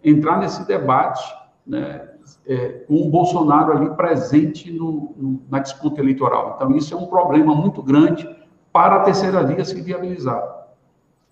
entrar 0.04 0.38
nesse 0.38 0.66
debate 0.66 1.22
né? 1.68 2.08
É, 2.46 2.84
com 2.86 2.94
o 2.94 3.10
Bolsonaro 3.10 3.72
ali 3.72 3.90
presente 3.90 4.70
no, 4.72 5.14
no, 5.16 5.42
na 5.50 5.58
disputa 5.58 6.00
eleitoral. 6.00 6.54
Então, 6.56 6.76
isso 6.76 6.94
é 6.94 6.96
um 6.96 7.06
problema 7.06 7.54
muito 7.54 7.82
grande 7.82 8.28
para 8.72 8.96
a 8.96 9.00
terceira 9.00 9.44
via 9.44 9.64
se 9.64 9.80
viabilizar. 9.80 10.66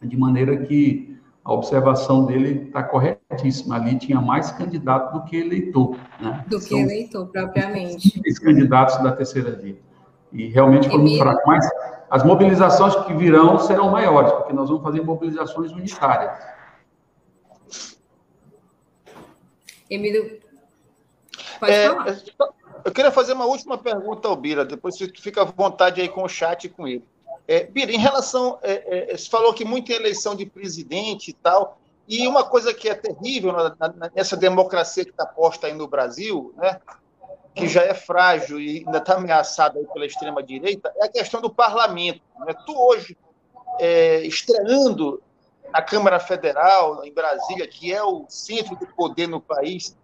De 0.03 0.17
maneira 0.17 0.57
que 0.57 1.17
a 1.47 1.53
observação 1.53 2.27
dele 2.27 2.67
está 2.67 2.83
corretíssima. 2.83 3.77
Ali 3.77 3.97
tinha 3.97 4.21
mais 4.21 4.51
candidato 4.51 5.13
do 5.13 5.25
que 5.25 5.37
eleitor. 5.37 5.97
Né? 6.21 6.45
Do 6.49 6.59
São 6.59 6.79
que 6.79 6.83
eleitor, 6.83 7.27
propriamente. 7.29 8.21
Os 8.29 8.39
candidatos 8.41 9.01
da 9.03 9.13
terceira 9.13 9.53
via. 9.53 9.79
E 10.33 10.49
realmente 10.49 10.89
foi 10.91 10.99
muito 10.99 11.19
fraco. 11.19 11.41
Mas 11.47 11.65
as 12.11 12.25
mobilizações 12.25 12.97
que 13.05 13.15
virão 13.15 13.59
serão 13.61 13.91
maiores, 13.91 14.33
porque 14.33 14.53
nós 14.53 14.69
vamos 14.69 14.83
fazer 14.83 15.03
mobilizações 15.03 15.71
unitárias. 15.71 16.37
Emílio, 19.89 20.41
Pode 21.59 21.73
é, 21.73 21.89
falar. 21.89 22.19
Eu 22.85 22.93
queria 22.93 23.11
fazer 23.11 23.33
uma 23.33 23.47
última 23.47 23.77
pergunta 23.77 24.29
ao 24.29 24.37
Bira, 24.37 24.65
depois 24.65 24.97
você 24.97 25.09
fica 25.09 25.43
à 25.43 25.45
vontade 25.45 26.01
aí 26.01 26.09
com 26.09 26.23
o 26.23 26.29
chat 26.29 26.65
e 26.65 26.69
com 26.69 26.87
ele. 26.87 27.05
É, 27.49 27.65
Bira, 27.65 27.93
em 27.93 27.99
relação. 27.99 28.59
É, 28.63 29.13
é, 29.13 29.17
você 29.17 29.29
falou 29.29 29.53
que 29.53 29.65
muita 29.65 29.93
eleição 29.93 30.35
de 30.35 30.47
presidente 30.47 31.31
e 31.31 31.33
tal, 31.33 31.79
e 32.09 32.27
uma 32.27 32.45
coisa 32.45 32.73
que 32.73 32.89
é 32.89 32.95
terrível 32.95 33.53
na, 33.53 33.77
na, 33.79 34.11
nessa 34.15 34.37
democracia 34.37 35.05
que 35.05 35.11
está 35.11 35.27
posta 35.27 35.67
aí 35.67 35.73
no 35.73 35.89
Brasil, 35.89 36.55
né, 36.57 36.81
que 37.55 37.67
já 37.67 37.83
é 37.83 37.95
frágil 37.95 38.61
e 38.61 38.85
ainda 38.87 38.99
está 38.99 39.15
ameaçada 39.15 39.81
pela 39.93 40.07
extrema-direita, 40.07 40.93
é 40.97 41.07
a 41.07 41.09
questão 41.09 41.41
do 41.41 41.51
parlamento. 41.51 42.21
Né? 42.41 42.55
Tu 42.65 42.73
hoje, 42.73 43.17
é, 43.81 44.21
estreando 44.21 45.21
na 45.73 45.83
Câmara 45.83 46.21
Federal, 46.21 47.05
em 47.05 47.13
Brasília, 47.13 47.67
que 47.67 47.93
é 47.93 48.03
o 48.03 48.27
centro 48.29 48.77
do 48.77 48.87
poder 48.87 49.27
no 49.27 49.41
país, 49.41 49.97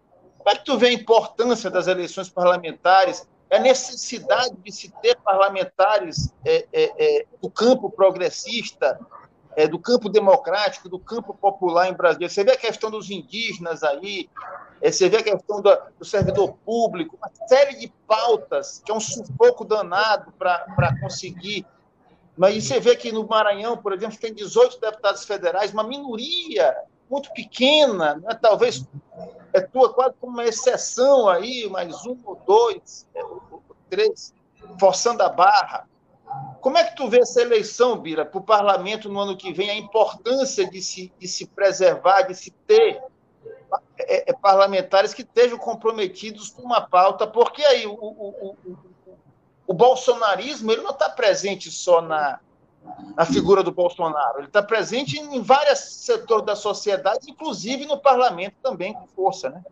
como 0.42 0.56
é 0.56 0.58
que 0.58 0.64
tu 0.64 0.76
vê 0.76 0.88
a 0.88 0.92
importância 0.92 1.70
das 1.70 1.86
eleições 1.86 2.28
parlamentares, 2.28 3.26
a 3.50 3.58
necessidade 3.60 4.56
de 4.56 4.72
se 4.72 4.90
ter 5.00 5.16
parlamentares 5.16 6.32
é, 6.44 6.66
é, 6.72 6.92
é, 6.98 7.26
do 7.40 7.48
campo 7.48 7.88
progressista, 7.88 8.98
é, 9.54 9.68
do 9.68 9.78
campo 9.78 10.08
democrático, 10.08 10.88
do 10.88 10.98
campo 10.98 11.32
popular 11.32 11.88
em 11.88 11.92
Brasília? 11.92 12.28
Você 12.28 12.42
vê 12.42 12.52
a 12.52 12.56
questão 12.56 12.90
dos 12.90 13.08
indígenas 13.08 13.84
aí, 13.84 14.28
é, 14.80 14.90
você 14.90 15.08
vê 15.08 15.18
a 15.18 15.22
questão 15.22 15.60
do, 15.60 15.78
do, 15.98 16.04
servidor 16.04 16.54
público, 16.64 17.16
uma 17.16 17.30
série 17.46 17.76
de 17.76 17.92
pautas 18.06 18.82
que 18.84 18.90
é 18.90 18.94
um 18.94 19.00
sufoco 19.00 19.64
danado 19.64 20.32
para 20.32 20.98
conseguir. 21.00 21.64
Mas 22.36 22.64
você 22.64 22.80
vê 22.80 22.96
que 22.96 23.12
no 23.12 23.28
Maranhão, 23.28 23.76
por 23.76 23.92
exemplo, 23.92 24.18
tem 24.18 24.34
18 24.34 24.80
deputados 24.80 25.24
federais, 25.24 25.72
uma 25.72 25.84
minoria 25.84 26.74
muito 27.08 27.30
pequena, 27.32 28.16
né? 28.16 28.36
talvez 28.40 28.84
é 29.52 29.60
tua 29.60 29.92
quase 29.92 30.14
como 30.20 30.32
uma 30.32 30.44
exceção 30.44 31.28
aí, 31.28 31.68
mais 31.68 32.06
um 32.06 32.16
ou 32.24 32.36
dois, 32.46 33.06
é, 33.14 33.22
ou 33.22 33.62
três, 33.90 34.34
forçando 34.78 35.22
a 35.22 35.28
barra. 35.28 35.88
Como 36.60 36.78
é 36.78 36.84
que 36.84 36.96
tu 36.96 37.08
vê 37.08 37.20
essa 37.20 37.42
eleição, 37.42 37.98
Bira, 37.98 38.24
para 38.24 38.38
o 38.38 38.42
parlamento 38.42 39.08
no 39.08 39.20
ano 39.20 39.36
que 39.36 39.52
vem, 39.52 39.68
a 39.68 39.76
importância 39.76 40.68
de 40.68 40.80
se, 40.80 41.12
de 41.18 41.28
se 41.28 41.46
preservar, 41.46 42.22
de 42.22 42.34
se 42.34 42.50
ter 42.50 43.02
é, 43.98 44.30
é, 44.30 44.32
parlamentares 44.32 45.12
que 45.12 45.22
estejam 45.22 45.58
comprometidos 45.58 46.48
com 46.48 46.62
uma 46.62 46.80
pauta, 46.80 47.26
porque 47.26 47.62
aí 47.62 47.86
o, 47.86 47.92
o, 47.92 48.56
o, 48.64 48.76
o 49.66 49.74
bolsonarismo 49.74 50.72
ele 50.72 50.82
não 50.82 50.90
está 50.90 51.10
presente 51.10 51.70
só 51.70 52.00
na, 52.00 52.40
na 53.16 53.24
figura 53.24 53.62
do 53.62 53.72
Bolsonaro. 53.72 54.38
Ele 54.38 54.46
está 54.46 54.62
presente 54.62 55.18
em 55.18 55.42
vários 55.42 55.78
setores 55.78 56.46
da 56.46 56.56
sociedade, 56.56 57.30
inclusive 57.30 57.86
no 57.86 57.98
parlamento 57.98 58.54
também, 58.62 58.94
com 58.94 59.06
força, 59.06 59.50
né? 59.50 59.62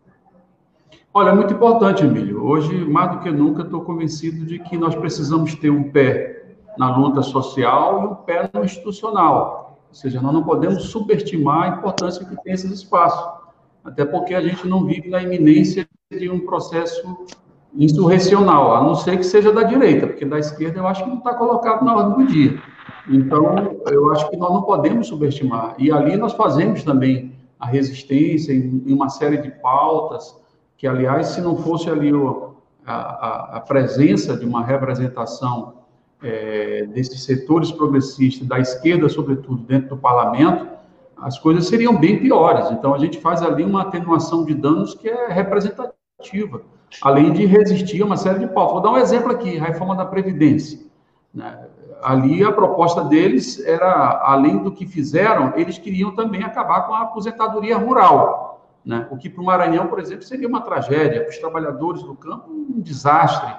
Olha, 1.13 1.31
é 1.31 1.33
muito 1.33 1.53
importante, 1.53 2.05
Emílio. 2.05 2.45
Hoje, 2.45 2.73
mais 2.85 3.11
do 3.11 3.19
que 3.19 3.29
nunca, 3.29 3.63
estou 3.63 3.81
convencido 3.81 4.45
de 4.45 4.59
que 4.59 4.77
nós 4.77 4.95
precisamos 4.95 5.53
ter 5.55 5.69
um 5.69 5.91
pé 5.91 6.55
na 6.77 6.95
luta 6.95 7.21
social 7.21 8.01
e 8.01 8.05
um 8.07 8.15
pé 8.15 8.49
no 8.53 8.63
institucional. 8.63 9.77
Ou 9.89 9.93
seja, 9.95 10.21
nós 10.21 10.33
não 10.33 10.43
podemos 10.43 10.83
subestimar 10.85 11.63
a 11.63 11.77
importância 11.77 12.25
que 12.25 12.41
tem 12.43 12.53
esses 12.53 12.71
espaços. 12.71 13.41
Até 13.83 14.05
porque 14.05 14.33
a 14.33 14.41
gente 14.41 14.65
não 14.65 14.85
vive 14.85 15.09
na 15.09 15.21
iminência 15.21 15.85
de 16.09 16.29
um 16.29 16.39
processo 16.45 17.25
insurrecional, 17.75 18.75
a 18.75 18.83
não 18.83 18.95
ser 18.95 19.17
que 19.17 19.23
seja 19.23 19.51
da 19.51 19.63
direita, 19.63 20.07
porque 20.07 20.25
da 20.25 20.39
esquerda 20.39 20.79
eu 20.79 20.87
acho 20.87 21.03
que 21.03 21.09
não 21.09 21.17
está 21.17 21.33
colocado 21.33 21.83
na 21.83 21.95
ordem 21.95 22.25
do 22.25 22.31
dia. 22.31 22.61
Então, 23.09 23.79
eu 23.87 24.11
acho 24.11 24.29
que 24.29 24.37
nós 24.37 24.51
não 24.51 24.61
podemos 24.61 25.07
subestimar. 25.07 25.75
E 25.77 25.91
ali 25.91 26.15
nós 26.17 26.33
fazemos 26.33 26.83
também 26.83 27.33
a 27.59 27.65
resistência 27.65 28.53
em, 28.53 28.83
uma 28.87 29.09
série 29.09 29.37
de 29.37 29.51
pautas, 29.51 30.35
que, 30.77 30.87
aliás, 30.87 31.27
se 31.27 31.41
não 31.41 31.55
fosse 31.55 31.89
ali 31.89 32.11
a, 32.85 33.57
a, 33.57 33.59
presença 33.61 34.35
de 34.35 34.45
uma 34.45 34.63
representação 34.63 35.75
é, 36.23 36.87
desses 36.87 37.23
setores 37.23 37.71
progressistas, 37.71 38.47
da 38.47 38.59
esquerda, 38.59 39.07
sobretudo, 39.09 39.63
dentro 39.63 39.89
do 39.89 39.97
parlamento, 39.97 40.67
as 41.17 41.37
coisas 41.37 41.67
seriam 41.67 41.95
bem 41.95 42.19
piores. 42.19 42.71
Então, 42.71 42.95
a 42.95 42.97
gente 42.97 43.19
faz 43.19 43.43
ali 43.43 43.63
uma 43.63 43.83
atenuação 43.83 44.43
de 44.43 44.55
danos 44.55 44.95
que 44.95 45.07
é 45.07 45.27
representativa, 45.31 46.63
além 47.01 47.31
de 47.31 47.45
resistir 47.45 48.01
a 48.01 48.05
uma 48.05 48.17
série 48.17 48.39
de 48.39 48.47
pautas. 48.47 48.73
Vou 48.73 48.81
dar 48.81 48.91
um 48.91 48.97
exemplo 48.97 49.31
aqui, 49.31 49.59
a 49.59 49.65
reforma 49.65 49.95
da 49.95 50.05
Previdência. 50.05 50.79
Né? 51.31 51.67
Ali 52.01 52.43
a 52.43 52.51
proposta 52.51 53.03
deles 53.03 53.63
era, 53.65 54.21
além 54.23 54.57
do 54.57 54.71
que 54.71 54.85
fizeram, 54.85 55.53
eles 55.55 55.77
queriam 55.77 56.15
também 56.15 56.43
acabar 56.43 56.87
com 56.87 56.93
a 56.93 57.01
aposentadoria 57.01 57.77
rural, 57.77 58.67
né? 58.85 59.07
o 59.11 59.17
que 59.17 59.29
para 59.29 59.41
o 59.41 59.45
Maranhão, 59.45 59.87
por 59.87 59.99
exemplo, 59.99 60.23
seria 60.23 60.47
uma 60.47 60.61
tragédia, 60.61 61.21
para 61.21 61.29
os 61.29 61.37
trabalhadores 61.37 62.03
do 62.03 62.15
campo, 62.15 62.49
um 62.49 62.81
desastre. 62.81 63.53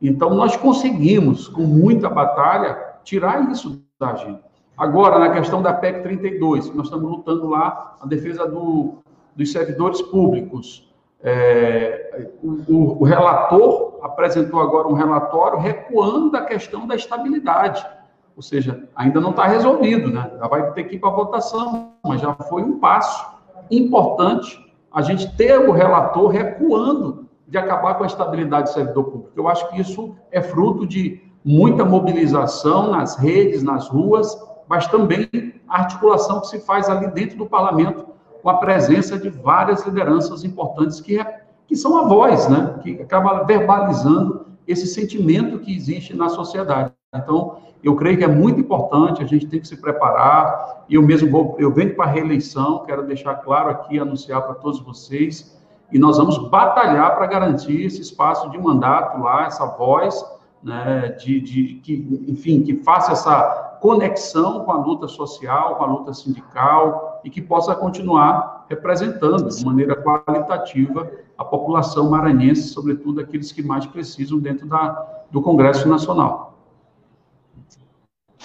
Então, 0.00 0.30
nós 0.34 0.56
conseguimos, 0.56 1.48
com 1.48 1.62
muita 1.62 2.08
batalha, 2.10 2.78
tirar 3.02 3.50
isso 3.50 3.82
da 3.98 4.14
gente. 4.14 4.44
Agora, 4.76 5.18
na 5.18 5.30
questão 5.30 5.62
da 5.62 5.72
PEC 5.72 6.02
32, 6.02 6.74
nós 6.74 6.86
estamos 6.86 7.10
lutando 7.10 7.48
lá, 7.48 7.96
a 8.00 8.06
defesa 8.06 8.46
do, 8.46 8.98
dos 9.34 9.52
servidores 9.52 10.02
públicos, 10.02 10.84
É, 11.22 12.28
o, 12.42 13.00
o, 13.00 13.04
relator 13.04 13.95
apresentou 14.16 14.60
agora 14.60 14.88
um 14.88 14.94
relatório 14.94 15.58
recuando 15.58 16.30
da 16.30 16.40
questão 16.40 16.86
da 16.86 16.96
estabilidade, 16.96 17.86
ou 18.34 18.42
seja, 18.42 18.88
ainda 18.96 19.20
não 19.20 19.30
está 19.30 19.46
resolvido, 19.46 20.10
né? 20.10 20.30
Já 20.38 20.48
vai 20.48 20.72
ter 20.72 20.84
que 20.84 20.96
ir 20.96 20.98
para 20.98 21.10
votação, 21.10 21.92
mas 22.02 22.22
já 22.22 22.34
foi 22.34 22.62
um 22.62 22.78
passo 22.78 23.26
importante 23.70 24.58
a 24.90 25.02
gente 25.02 25.36
ter 25.36 25.58
o 25.58 25.70
relator 25.70 26.28
recuando 26.28 27.26
de 27.46 27.58
acabar 27.58 27.94
com 27.94 28.04
a 28.04 28.06
estabilidade 28.06 28.70
do 28.70 28.74
servidor 28.74 29.04
público. 29.04 29.32
Eu 29.36 29.48
acho 29.48 29.68
que 29.68 29.80
isso 29.80 30.16
é 30.32 30.40
fruto 30.40 30.86
de 30.86 31.22
muita 31.44 31.84
mobilização 31.84 32.90
nas 32.90 33.16
redes, 33.16 33.62
nas 33.62 33.88
ruas, 33.88 34.36
mas 34.66 34.86
também 34.88 35.28
a 35.68 35.80
articulação 35.80 36.40
que 36.40 36.48
se 36.48 36.60
faz 36.60 36.88
ali 36.88 37.08
dentro 37.08 37.36
do 37.36 37.46
parlamento 37.46 38.06
com 38.42 38.50
a 38.50 38.58
presença 38.58 39.18
de 39.18 39.28
várias 39.28 39.84
lideranças 39.84 40.44
importantes 40.44 41.00
que, 41.00 41.18
que 41.66 41.76
são 41.76 41.98
a 41.98 42.02
voz, 42.02 42.48
né? 42.48 42.78
que 42.82 43.00
acaba 43.02 43.44
verbalizando 43.44 44.46
esse 44.66 44.86
sentimento 44.86 45.58
que 45.58 45.74
existe 45.74 46.14
na 46.14 46.28
sociedade. 46.28 46.92
Então, 47.14 47.58
eu 47.82 47.94
creio 47.94 48.18
que 48.18 48.24
é 48.24 48.28
muito 48.28 48.60
importante, 48.60 49.22
a 49.22 49.26
gente 49.26 49.46
tem 49.46 49.60
que 49.60 49.68
se 49.68 49.76
preparar, 49.76 50.84
e 50.88 50.94
eu 50.94 51.02
mesmo 51.02 51.30
vou, 51.30 51.56
eu 51.58 51.72
venho 51.72 51.94
para 51.94 52.06
a 52.06 52.08
reeleição, 52.08 52.84
quero 52.84 53.06
deixar 53.06 53.36
claro 53.36 53.70
aqui, 53.70 53.98
anunciar 53.98 54.42
para 54.42 54.54
todos 54.54 54.80
vocês, 54.80 55.56
e 55.92 55.98
nós 55.98 56.18
vamos 56.18 56.36
batalhar 56.48 57.14
para 57.14 57.26
garantir 57.26 57.84
esse 57.84 58.00
espaço 58.00 58.50
de 58.50 58.58
mandato 58.58 59.20
lá, 59.20 59.46
essa 59.46 59.64
voz, 59.66 60.24
né, 60.62 61.10
de, 61.20 61.40
de 61.40 61.74
que, 61.82 62.24
enfim, 62.26 62.62
que 62.62 62.74
faça 62.82 63.12
essa 63.12 63.78
conexão 63.80 64.64
com 64.64 64.72
a 64.72 64.76
luta 64.76 65.06
social, 65.06 65.76
com 65.76 65.84
a 65.84 65.86
luta 65.86 66.12
sindical 66.12 67.20
e 67.22 67.30
que 67.30 67.40
possa 67.40 67.74
continuar 67.74 68.66
representando 68.68 69.48
de 69.48 69.64
maneira 69.64 69.94
qualitativa 69.94 71.08
a 71.36 71.44
população 71.44 72.10
maranhense, 72.10 72.68
sobretudo 72.68 73.20
aqueles 73.20 73.52
que 73.52 73.62
mais 73.62 73.86
precisam 73.86 74.38
dentro 74.38 74.66
da, 74.66 75.24
do 75.30 75.42
Congresso 75.42 75.88
Nacional. 75.88 76.54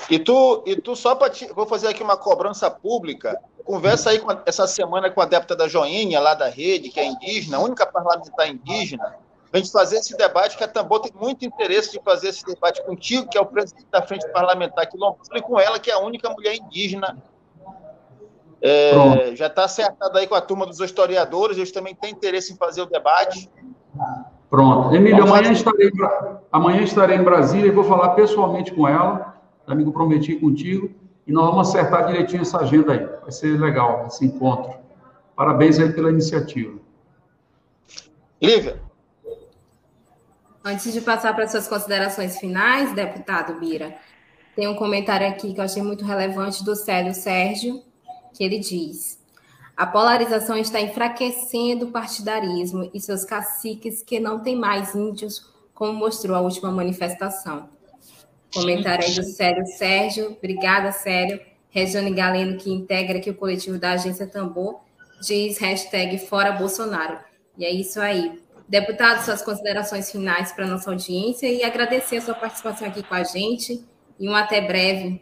E 0.09 0.19
tu, 0.19 0.63
e 0.65 0.75
tu 0.75 0.95
só 0.95 1.15
para 1.15 1.31
vou 1.55 1.65
fazer 1.65 1.87
aqui 1.87 2.03
uma 2.03 2.17
cobrança 2.17 2.69
pública. 2.69 3.39
Conversa 3.63 4.09
aí 4.09 4.19
com, 4.19 4.29
essa 4.45 4.67
semana 4.67 5.09
com 5.09 5.21
a 5.21 5.25
deputada 5.25 5.69
Joinha, 5.69 6.19
lá 6.19 6.33
da 6.33 6.49
rede, 6.49 6.89
que 6.89 6.99
é 6.99 7.05
indígena, 7.05 7.57
a 7.57 7.59
única 7.61 7.85
parlamentar 7.85 8.49
indígena, 8.49 9.15
a 9.53 9.57
gente 9.57 9.71
fazer 9.71 9.97
esse 9.97 10.15
debate, 10.15 10.57
que 10.57 10.63
a 10.63 10.67
Tambor 10.67 11.01
tem 11.01 11.11
muito 11.13 11.45
interesse 11.45 11.91
de 11.91 11.99
fazer 12.03 12.29
esse 12.29 12.43
debate 12.45 12.83
contigo, 12.83 13.27
que 13.29 13.37
é 13.37 13.41
o 13.41 13.45
presidente 13.45 13.87
da 13.91 14.01
Frente 14.01 14.27
Parlamentar 14.31 14.87
quilombola, 14.87 15.19
e 15.35 15.41
com 15.41 15.59
ela, 15.59 15.79
que 15.79 15.91
é 15.91 15.93
a 15.93 15.99
única 15.99 16.29
mulher 16.29 16.55
indígena. 16.55 17.21
É, 18.62 19.36
já 19.36 19.47
está 19.47 19.66
acertado 19.66 20.18
aí 20.18 20.28
com 20.28 20.36
a 20.36 20.41
turma 20.41 20.68
dos 20.68 20.80
historiadores, 20.80 21.57
eles 21.57 21.72
também 21.72 21.95
têm 21.95 22.12
interesse 22.12 22.53
em 22.53 22.55
fazer 22.55 22.84
o 22.84 22.86
debate. 22.86 23.49
Pronto. 24.49 24.93
Emílio, 24.93 25.24
amanhã 25.24 25.51
estarei, 25.51 25.91
amanhã 26.51 26.82
estarei 26.82 27.18
em 27.18 27.24
Brasília 27.24 27.68
e 27.68 27.72
vou 27.72 27.84
falar 27.84 28.09
pessoalmente 28.09 28.72
com 28.72 28.88
ela, 28.88 29.41
já 29.68 29.74
me 29.74 29.84
comprometi 29.84 30.36
contigo, 30.36 30.91
e 31.26 31.32
nós 31.32 31.45
vamos 31.45 31.70
acertar 31.70 32.05
direitinho 32.05 32.41
essa 32.41 32.59
agenda 32.59 32.93
aí. 32.93 33.05
Vai 33.22 33.32
ser 33.32 33.59
legal 33.59 34.05
esse 34.07 34.26
encontro. 34.26 34.74
Parabéns 35.36 35.80
aí 35.80 35.91
pela 35.91 36.09
iniciativa. 36.09 36.78
Lívia. 38.41 38.82
Antes 40.64 40.93
de 40.93 41.01
passar 41.01 41.36
para 41.36 41.47
suas 41.47 41.68
considerações 41.68 42.38
finais, 42.38 42.93
deputado 42.93 43.59
Bira, 43.59 43.95
tem 44.55 44.68
um 44.68 44.76
comentário 44.76 45.28
aqui 45.28 45.53
que 45.53 45.59
eu 45.59 45.64
achei 45.64 45.82
muito 45.82 46.05
relevante 46.05 46.64
do 46.64 46.76
Célio 46.76 47.14
Sérgio, 47.16 47.82
que 48.34 48.43
ele 48.43 48.59
diz: 48.59 49.19
a 49.75 49.86
polarização 49.86 50.57
está 50.57 50.79
enfraquecendo 50.79 51.88
o 51.88 51.91
partidarismo 51.91 52.89
e 52.93 52.99
seus 52.99 53.25
caciques 53.25 54.03
que 54.03 54.19
não 54.19 54.39
têm 54.39 54.55
mais 54.55 54.93
índios, 54.93 55.49
como 55.73 55.93
mostrou 55.93 56.36
a 56.36 56.41
última 56.41 56.71
manifestação. 56.71 57.69
Comentário 58.53 59.05
aí 59.05 59.13
do 59.13 59.23
Célio 59.23 59.65
Sérgio. 59.65 60.32
Obrigada, 60.38 60.91
Célio. 60.91 61.39
Regiane 61.69 62.13
Galeno, 62.13 62.57
que 62.57 62.69
integra 62.69 63.17
aqui 63.17 63.29
o 63.29 63.34
coletivo 63.34 63.79
da 63.79 63.93
Agência 63.93 64.27
Tambor, 64.27 64.82
diz 65.21 65.57
hashtag 65.57 66.17
Fora 66.17 66.51
Bolsonaro. 66.51 67.17
E 67.57 67.63
é 67.63 67.71
isso 67.71 67.99
aí. 67.99 68.41
Deputado, 68.67 69.23
suas 69.23 69.41
considerações 69.41 70.11
finais 70.11 70.51
para 70.51 70.65
a 70.65 70.67
nossa 70.67 70.91
audiência 70.91 71.47
e 71.47 71.63
agradecer 71.63 72.17
a 72.17 72.21
sua 72.21 72.36
participação 72.36 72.88
aqui 72.88 73.01
com 73.01 73.15
a 73.15 73.23
gente 73.23 73.84
e 74.19 74.29
um 74.29 74.36
até 74.36 74.61
breve. 74.61 75.21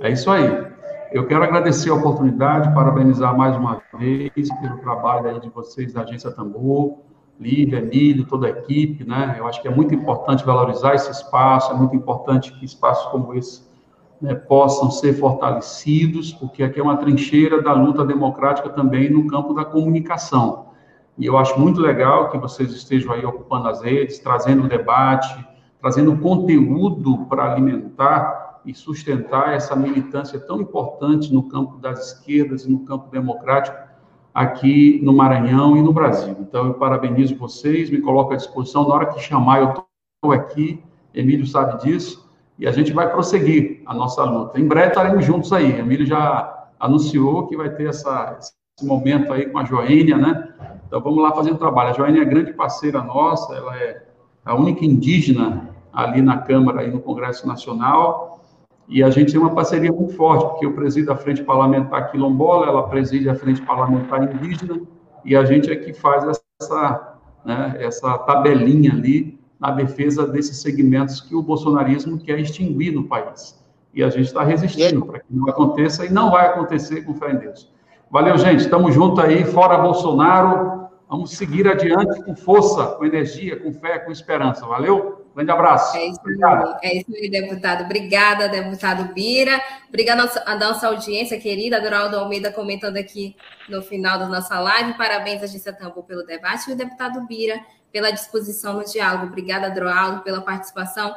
É 0.00 0.10
isso 0.10 0.30
aí. 0.30 0.42
Eu 1.12 1.26
quero 1.26 1.44
agradecer 1.44 1.90
a 1.90 1.94
oportunidade, 1.94 2.72
parabenizar 2.74 3.36
mais 3.36 3.54
uma 3.54 3.82
vez 3.98 4.32
pelo 4.32 4.78
trabalho 4.78 5.28
aí 5.28 5.40
de 5.40 5.50
vocês 5.50 5.92
da 5.92 6.00
Agência 6.00 6.30
Tambor, 6.30 7.00
Lívia, 7.38 7.80
Emílio, 7.80 8.24
toda 8.24 8.46
a 8.46 8.50
equipe, 8.50 9.04
né? 9.04 9.36
Eu 9.38 9.46
acho 9.46 9.60
que 9.60 9.68
é 9.68 9.70
muito 9.70 9.94
importante 9.94 10.42
valorizar 10.42 10.94
esse 10.94 11.10
espaço, 11.10 11.70
é 11.70 11.74
muito 11.74 11.94
importante 11.94 12.50
que 12.52 12.64
espaços 12.64 13.10
como 13.10 13.34
esse 13.34 13.62
né, 14.22 14.34
possam 14.34 14.90
ser 14.90 15.12
fortalecidos, 15.12 16.32
porque 16.32 16.62
aqui 16.62 16.80
é 16.80 16.82
uma 16.82 16.96
trincheira 16.96 17.60
da 17.60 17.74
luta 17.74 18.06
democrática 18.06 18.70
também 18.70 19.10
no 19.10 19.26
campo 19.26 19.52
da 19.52 19.66
comunicação. 19.66 20.68
E 21.18 21.26
eu 21.26 21.36
acho 21.36 21.60
muito 21.60 21.78
legal 21.78 22.30
que 22.30 22.38
vocês 22.38 22.72
estejam 22.72 23.12
aí 23.12 23.22
ocupando 23.22 23.68
as 23.68 23.82
redes, 23.82 24.18
trazendo 24.18 24.66
debate, 24.66 25.46
trazendo 25.78 26.16
conteúdo 26.16 27.26
para 27.26 27.52
alimentar 27.52 28.41
e 28.64 28.74
sustentar 28.74 29.54
essa 29.54 29.74
militância 29.74 30.38
tão 30.38 30.60
importante 30.60 31.32
no 31.32 31.44
campo 31.44 31.78
das 31.78 32.12
esquerdas 32.12 32.64
e 32.64 32.70
no 32.70 32.80
campo 32.80 33.10
democrático 33.10 33.76
aqui 34.32 35.00
no 35.02 35.12
Maranhão 35.12 35.76
e 35.76 35.82
no 35.82 35.92
Brasil. 35.92 36.36
Então, 36.40 36.66
eu 36.66 36.74
parabenizo 36.74 37.36
vocês, 37.36 37.90
me 37.90 38.00
coloco 38.00 38.32
à 38.32 38.36
disposição. 38.36 38.88
Na 38.88 38.94
hora 38.94 39.06
que 39.06 39.20
chamar, 39.20 39.60
eu 39.60 39.68
estou 39.68 40.32
aqui, 40.32 40.82
Emílio 41.14 41.46
sabe 41.46 41.82
disso, 41.82 42.28
e 42.58 42.66
a 42.66 42.72
gente 42.72 42.92
vai 42.92 43.10
prosseguir 43.10 43.82
a 43.86 43.94
nossa 43.94 44.22
luta. 44.24 44.58
Em 44.58 44.66
breve 44.66 44.88
estaremos 44.88 45.24
juntos 45.24 45.52
aí. 45.52 45.78
Emílio 45.78 46.06
já 46.06 46.68
anunciou 46.78 47.46
que 47.46 47.56
vai 47.56 47.70
ter 47.70 47.88
essa, 47.88 48.38
esse 48.38 48.86
momento 48.86 49.32
aí 49.32 49.46
com 49.46 49.58
a 49.58 49.64
Joênia, 49.64 50.16
né? 50.16 50.48
Então 50.86 51.00
vamos 51.00 51.22
lá 51.22 51.32
fazer 51.32 51.52
um 51.52 51.56
trabalho. 51.56 51.90
A 51.90 51.94
Joênia 51.94 52.22
é 52.22 52.24
grande 52.24 52.52
parceira 52.52 53.02
nossa, 53.02 53.54
ela 53.54 53.76
é 53.76 54.02
a 54.44 54.54
única 54.54 54.84
indígena 54.84 55.70
ali 55.92 56.22
na 56.22 56.38
Câmara 56.38 56.84
e 56.84 56.90
no 56.90 57.00
Congresso 57.00 57.46
Nacional, 57.46 58.41
e 58.88 59.02
a 59.02 59.10
gente 59.10 59.32
tem 59.32 59.40
uma 59.40 59.54
parceria 59.54 59.92
muito 59.92 60.14
forte, 60.14 60.44
porque 60.50 60.66
eu 60.66 60.72
presido 60.72 61.12
a 61.12 61.16
Frente 61.16 61.42
Parlamentar 61.42 62.10
Quilombola, 62.10 62.66
ela 62.66 62.88
preside 62.88 63.28
a 63.28 63.34
Frente 63.34 63.62
Parlamentar 63.62 64.22
Indígena, 64.22 64.80
e 65.24 65.36
a 65.36 65.44
gente 65.44 65.70
é 65.70 65.76
que 65.76 65.92
faz 65.92 66.24
essa, 66.60 67.18
né, 67.44 67.76
essa 67.78 68.18
tabelinha 68.18 68.92
ali 68.92 69.40
na 69.58 69.70
defesa 69.70 70.26
desses 70.26 70.60
segmentos 70.60 71.20
que 71.20 71.34
o 71.34 71.42
bolsonarismo 71.42 72.18
quer 72.18 72.38
extinguir 72.38 72.92
no 72.92 73.04
país. 73.04 73.62
E 73.94 74.02
a 74.02 74.10
gente 74.10 74.26
está 74.26 74.42
resistindo 74.42 75.04
para 75.06 75.20
que 75.20 75.26
não 75.30 75.48
aconteça, 75.48 76.04
e 76.04 76.10
não 76.10 76.30
vai 76.30 76.46
acontecer 76.46 77.02
com 77.02 77.14
fé 77.14 77.32
em 77.32 77.36
Deus. 77.36 77.70
Valeu, 78.10 78.36
gente. 78.36 78.60
Estamos 78.60 78.92
juntos 78.94 79.24
aí, 79.24 79.44
fora 79.44 79.78
Bolsonaro. 79.78 80.88
Vamos 81.08 81.30
seguir 81.30 81.68
adiante 81.68 82.22
com 82.24 82.34
força, 82.34 82.86
com 82.86 83.04
energia, 83.04 83.58
com 83.58 83.72
fé, 83.72 83.98
com 83.98 84.10
esperança. 84.10 84.66
Valeu? 84.66 85.21
Grande 85.34 85.50
abraço. 85.50 85.96
É 85.96 86.06
isso, 86.06 86.20
aí, 86.24 86.78
é 86.82 86.98
isso 86.98 87.14
aí, 87.14 87.30
deputado. 87.30 87.84
Obrigada, 87.84 88.48
deputado 88.48 89.14
Bira. 89.14 89.62
Obrigada 89.88 90.30
à 90.44 90.56
nossa 90.56 90.88
audiência 90.88 91.40
querida, 91.40 91.80
Doraldo 91.80 92.18
Almeida 92.18 92.52
comentando 92.52 92.98
aqui 92.98 93.34
no 93.68 93.82
final 93.82 94.18
da 94.18 94.26
nossa 94.26 94.60
live. 94.60 94.94
Parabéns, 94.94 95.42
Agência 95.42 95.72
Tambo, 95.72 96.02
pelo 96.02 96.22
debate 96.24 96.70
e 96.70 96.74
o 96.74 96.76
deputado 96.76 97.26
Bira 97.26 97.60
pela 97.90 98.10
disposição 98.10 98.74
no 98.74 98.84
diálogo. 98.84 99.26
Obrigada, 99.26 99.70
Doraldo, 99.70 100.22
pela 100.22 100.40
participação. 100.40 101.14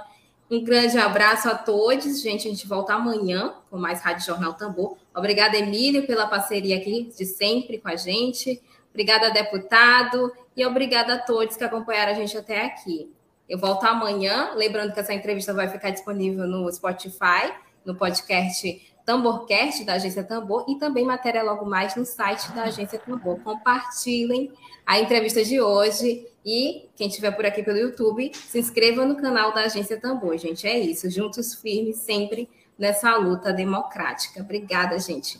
Um 0.49 0.63
grande 0.63 0.97
abraço 0.97 1.49
a 1.49 1.55
todos. 1.55 2.21
Gente, 2.21 2.47
a 2.47 2.51
gente 2.51 2.67
volta 2.67 2.93
amanhã 2.93 3.55
com 3.69 3.77
mais 3.77 4.01
Rádio 4.01 4.25
Jornal 4.25 4.53
Tambor. 4.53 4.97
Obrigada, 5.15 5.57
Emílio, 5.57 6.05
pela 6.05 6.27
parceria 6.27 6.77
aqui 6.77 7.11
de 7.17 7.25
sempre 7.25 7.79
com 7.79 7.87
a 7.87 7.95
gente. 7.95 8.61
Obrigada, 8.91 9.29
deputado, 9.31 10.31
e 10.55 10.65
obrigada 10.65 11.15
a 11.15 11.19
todos 11.19 11.57
que 11.57 11.63
acompanharam 11.63 12.13
a 12.13 12.15
gente 12.15 12.37
até 12.37 12.65
aqui. 12.65 13.11
Eu 13.47 13.59
volto 13.59 13.83
amanhã, 13.85 14.51
lembrando 14.55 14.93
que 14.93 14.99
essa 14.99 15.13
entrevista 15.13 15.53
vai 15.53 15.67
ficar 15.67 15.91
disponível 15.91 16.47
no 16.47 16.71
Spotify, 16.71 17.53
no 17.85 17.95
podcast 17.95 18.81
Tamborcast 19.05 19.83
da 19.83 19.93
Agência 19.93 20.23
Tambor 20.23 20.65
e 20.67 20.79
também 20.79 21.05
matéria 21.05 21.43
logo 21.43 21.65
mais 21.65 21.95
no 21.95 22.05
site 22.05 22.51
da 22.53 22.63
Agência 22.63 22.97
Tambor. 22.97 23.39
Compartilhem 23.41 24.51
a 24.85 24.99
entrevista 24.99 25.43
de 25.43 25.61
hoje 25.61 26.27
e 26.43 26.89
quem 26.95 27.07
estiver 27.07 27.31
por 27.31 27.45
aqui 27.45 27.61
pelo 27.61 27.77
YouTube, 27.77 28.31
se 28.33 28.59
inscreva 28.59 29.05
no 29.05 29.15
canal 29.15 29.53
da 29.53 29.61
Agência 29.61 29.99
Tambor, 29.99 30.37
gente. 30.37 30.67
É 30.67 30.77
isso, 30.77 31.09
juntos 31.09 31.53
firmes 31.55 31.97
sempre 31.97 32.49
nessa 32.77 33.15
luta 33.15 33.53
democrática. 33.53 34.41
Obrigada, 34.41 34.97
gente. 34.99 35.39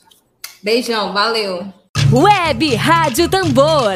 Beijão, 0.61 1.11
valeu. 1.11 1.65
Web 2.11 2.75
Rádio 2.75 3.29
Tambor. 3.29 3.95